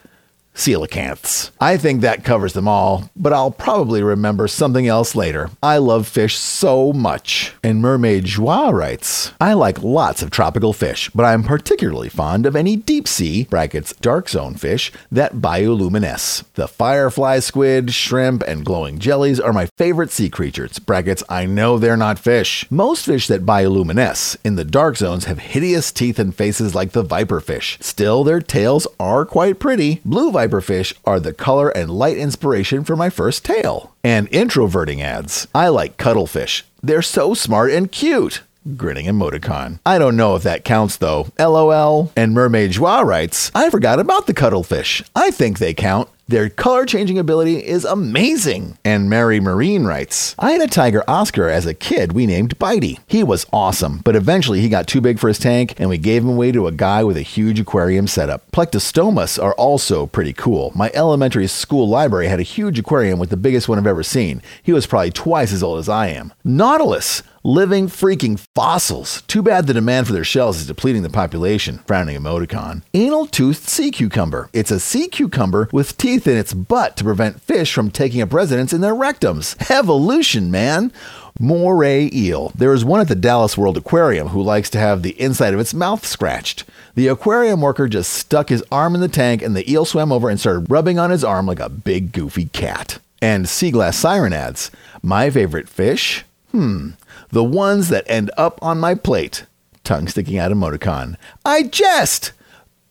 [0.57, 1.51] coelacanths.
[1.61, 5.49] I think that covers them all, but I'll probably remember something else later.
[5.61, 7.53] I love fish so much.
[7.63, 12.55] And Mermaid Joie writes, I like lots of tropical fish, but I'm particularly fond of
[12.55, 16.43] any deep sea, brackets dark zone fish, that bioluminesce.
[16.55, 21.77] The firefly squid, shrimp, and glowing jellies are my favorite sea creatures, brackets I know
[21.77, 22.65] they're not fish.
[22.71, 27.03] Most fish that bioluminesce in the dark zones have hideous teeth and faces like the
[27.03, 27.81] viperfish.
[27.83, 30.01] Still, their tails are quite pretty.
[30.03, 33.95] Blue viperfish are the color and light inspiration for my first tail.
[34.03, 35.47] And introverting adds.
[35.53, 36.65] I like cuttlefish.
[36.81, 38.41] They're so smart and cute
[38.75, 39.79] grinning emoticon.
[39.85, 41.27] I don't know if that counts though.
[41.39, 42.11] LOL.
[42.15, 45.03] And Mermaid Joie writes, I forgot about the cuttlefish.
[45.15, 46.09] I think they count.
[46.29, 48.77] Their color changing ability is amazing.
[48.83, 52.99] And Mary Marine writes I had a tiger Oscar as a kid we named Bitey.
[53.07, 56.23] He was awesome, but eventually he got too big for his tank and we gave
[56.23, 58.51] him away to a guy with a huge aquarium setup.
[58.51, 60.73] Plectostomas are also pretty cool.
[60.75, 64.41] My elementary school library had a huge aquarium with the biggest one I've ever seen.
[64.61, 66.33] He was probably twice as old as I am.
[66.43, 69.21] Nautilus living freaking fossils.
[69.21, 71.77] Too bad the demand for their shells is depleting the population.
[71.87, 72.81] Frowning emoticon.
[72.93, 74.49] Anal toothed sea cucumber.
[74.51, 78.33] It's a sea cucumber with teeth in its butt to prevent fish from taking up
[78.33, 79.55] residence in their rectums.
[79.71, 80.91] Evolution, man.
[81.39, 82.51] Moray eel.
[82.53, 85.59] There is one at the Dallas World Aquarium who likes to have the inside of
[85.61, 86.65] its mouth scratched.
[86.95, 90.29] The aquarium worker just stuck his arm in the tank and the eel swam over
[90.29, 92.99] and started rubbing on his arm like a big goofy cat.
[93.21, 94.69] And Sea Glass Siren adds,
[95.01, 96.25] My favorite fish?
[96.51, 96.91] Hmm,
[97.29, 99.45] the ones that end up on my plate.
[99.83, 101.15] Tongue sticking out emoticon.
[101.45, 102.31] I jest!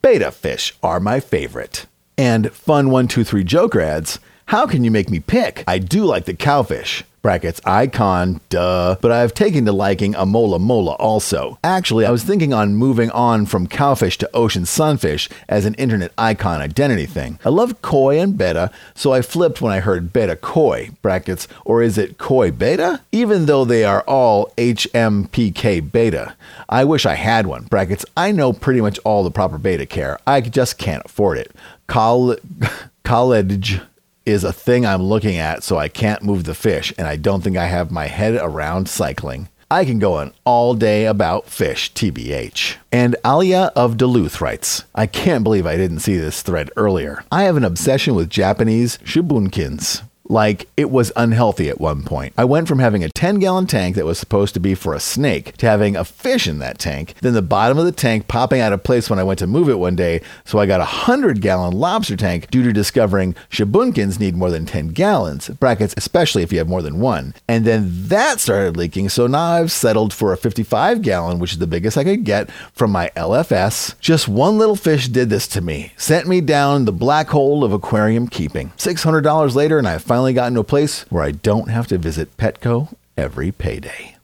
[0.02, 1.86] Beta fish are my favorite.
[2.16, 5.64] And Fun123 Joker adds, How can you make me pick?
[5.66, 10.60] I do like the cowfish brackets icon, duh, but I've taken to liking a mola
[10.60, 11.58] mola also.
[11.64, 16.12] Actually, I was thinking on moving on from cowfish to ocean sunfish as an internet
[16.16, 17.40] icon identity thing.
[17.44, 21.82] I love koi and betta, so I flipped when I heard betta koi, brackets, or
[21.82, 23.00] is it koi beta?
[23.10, 26.36] Even though they are all HMPK beta.
[26.68, 30.20] I wish I had one, brackets, I know pretty much all the proper beta care,
[30.28, 31.50] I just can't afford it.
[31.88, 32.36] Col-
[33.02, 33.80] college
[34.26, 37.42] is a thing I'm looking at, so I can't move the fish, and I don't
[37.42, 39.48] think I have my head around cycling.
[39.70, 42.76] I can go on all day about fish, TBH.
[42.92, 47.24] And Alia of Duluth writes, I can't believe I didn't see this thread earlier.
[47.32, 50.02] I have an obsession with Japanese shibunkins.
[50.28, 52.34] Like, it was unhealthy at one point.
[52.36, 55.00] I went from having a 10 gallon tank that was supposed to be for a
[55.00, 58.60] snake to having a fish in that tank, then the bottom of the tank popping
[58.60, 61.06] out of place when I went to move it one day, so I got a
[61.06, 66.42] 100 gallon lobster tank due to discovering shibunkins need more than 10 gallons, brackets, especially
[66.42, 67.34] if you have more than one.
[67.48, 71.58] And then that started leaking, so now I've settled for a 55 gallon, which is
[71.58, 73.98] the biggest I could get from my LFS.
[74.00, 77.72] Just one little fish did this to me, sent me down the black hole of
[77.72, 78.70] aquarium keeping.
[78.76, 81.98] $600 later, and I found finally gotten to a place where I don't have to
[81.98, 84.16] visit Petco every payday.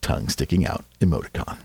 [0.00, 1.58] Tongue sticking out emoticon.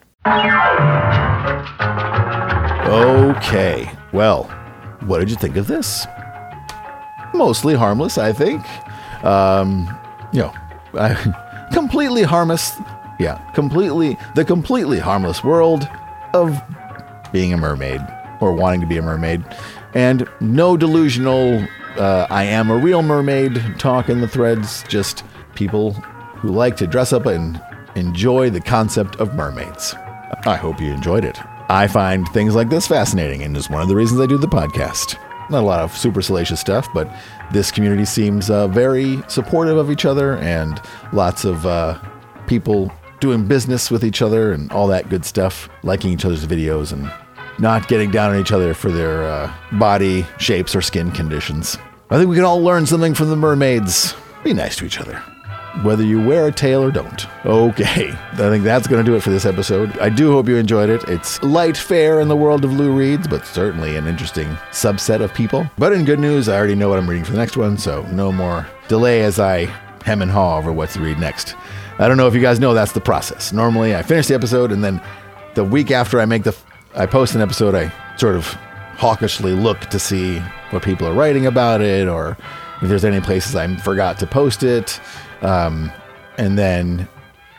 [2.85, 4.43] Okay, well,
[5.05, 6.05] what did you think of this?
[7.33, 8.61] Mostly harmless, I think.
[9.23, 9.87] Um,
[10.33, 10.53] you know,
[10.95, 12.73] I, completely harmless.
[13.21, 15.87] Yeah, completely the completely harmless world
[16.33, 16.61] of
[17.31, 18.01] being a mermaid
[18.41, 19.45] or wanting to be a mermaid,
[19.93, 21.65] and no delusional
[21.99, 25.23] uh, I am a real mermaid talk in the threads, just
[25.55, 27.61] people who like to dress up and
[27.95, 29.93] enjoy the concept of mermaids.
[30.45, 31.37] I hope you enjoyed it.
[31.69, 34.47] I find things like this fascinating, and is one of the reasons I do the
[34.47, 35.19] podcast.
[35.49, 37.13] Not a lot of super salacious stuff, but
[37.51, 40.81] this community seems uh, very supportive of each other, and
[41.11, 41.99] lots of uh,
[42.47, 46.93] people doing business with each other and all that good stuff, liking each other's videos
[46.93, 47.11] and
[47.59, 51.77] not getting down on each other for their uh, body shapes or skin conditions.
[52.11, 54.15] I think we can all learn something from the mermaids.
[54.43, 55.17] Be nice to each other,
[55.83, 57.27] whether you wear a tail or don't.
[57.45, 59.95] Okay, I think that's going to do it for this episode.
[59.99, 61.03] I do hope you enjoyed it.
[61.07, 65.35] It's light fare in the world of Lou reads, but certainly an interesting subset of
[65.35, 65.69] people.
[65.77, 68.01] But in good news, I already know what I'm reading for the next one, so
[68.07, 69.65] no more delay as I
[70.03, 71.55] hem and haw over what to read next.
[71.99, 73.53] I don't know if you guys know that's the process.
[73.53, 74.99] Normally, I finish the episode and then
[75.53, 76.55] the week after I make the
[76.95, 78.57] I post an episode, I sort of
[78.99, 80.39] hawkishly look to see
[80.71, 82.37] what people are writing about it or
[82.81, 84.99] if there's any places I forgot to post it.
[85.41, 85.89] Um,
[86.37, 87.07] and then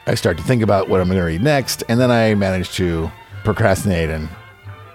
[0.07, 1.83] I start to think about what I'm going to read next.
[1.89, 3.11] And then I manage to
[3.43, 4.29] procrastinate and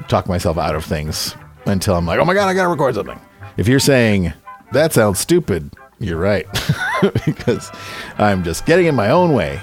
[0.08, 1.36] talk myself out of things
[1.66, 3.20] until I'm like, oh my God, I got to record something.
[3.58, 4.32] If you're saying
[4.72, 6.46] that sounds stupid, you're right.
[7.26, 7.72] because
[8.20, 9.60] I'm just getting in my own way.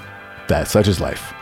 [0.48, 1.32] That such is life.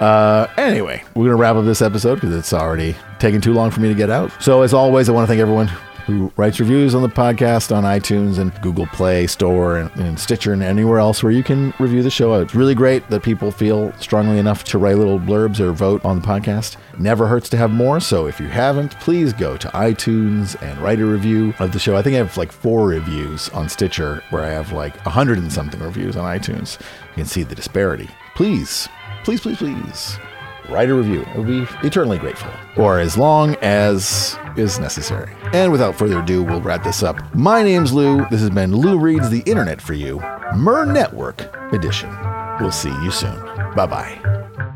[0.00, 3.70] Uh, anyway, we're going to wrap up this episode because it's already taking too long
[3.70, 4.30] for me to get out.
[4.42, 5.68] So, as always, I want to thank everyone
[6.06, 10.52] who writes reviews on the podcast on iTunes and Google Play Store and, and Stitcher
[10.52, 12.34] and anywhere else where you can review the show.
[12.34, 16.20] It's really great that people feel strongly enough to write little blurbs or vote on
[16.20, 16.76] the podcast.
[16.96, 17.98] Never hurts to have more.
[17.98, 21.96] So if you haven't, please go to iTunes and write a review of the show.
[21.96, 25.38] I think I have like four reviews on Stitcher where I have like a hundred
[25.38, 26.80] and something reviews on iTunes.
[26.80, 28.08] You can see the disparity.
[28.36, 28.88] Please,
[29.26, 30.18] please, please, please
[30.70, 31.24] write a review.
[31.34, 32.50] I would be eternally grateful.
[32.76, 35.34] Or as long as is necessary.
[35.52, 37.34] And without further ado, we'll wrap this up.
[37.34, 38.18] My name's Lou.
[38.30, 40.20] This has been Lou Reads the Internet for You,
[40.54, 42.08] Mer Network Edition.
[42.60, 43.38] We'll see you soon.
[43.74, 44.75] Bye bye.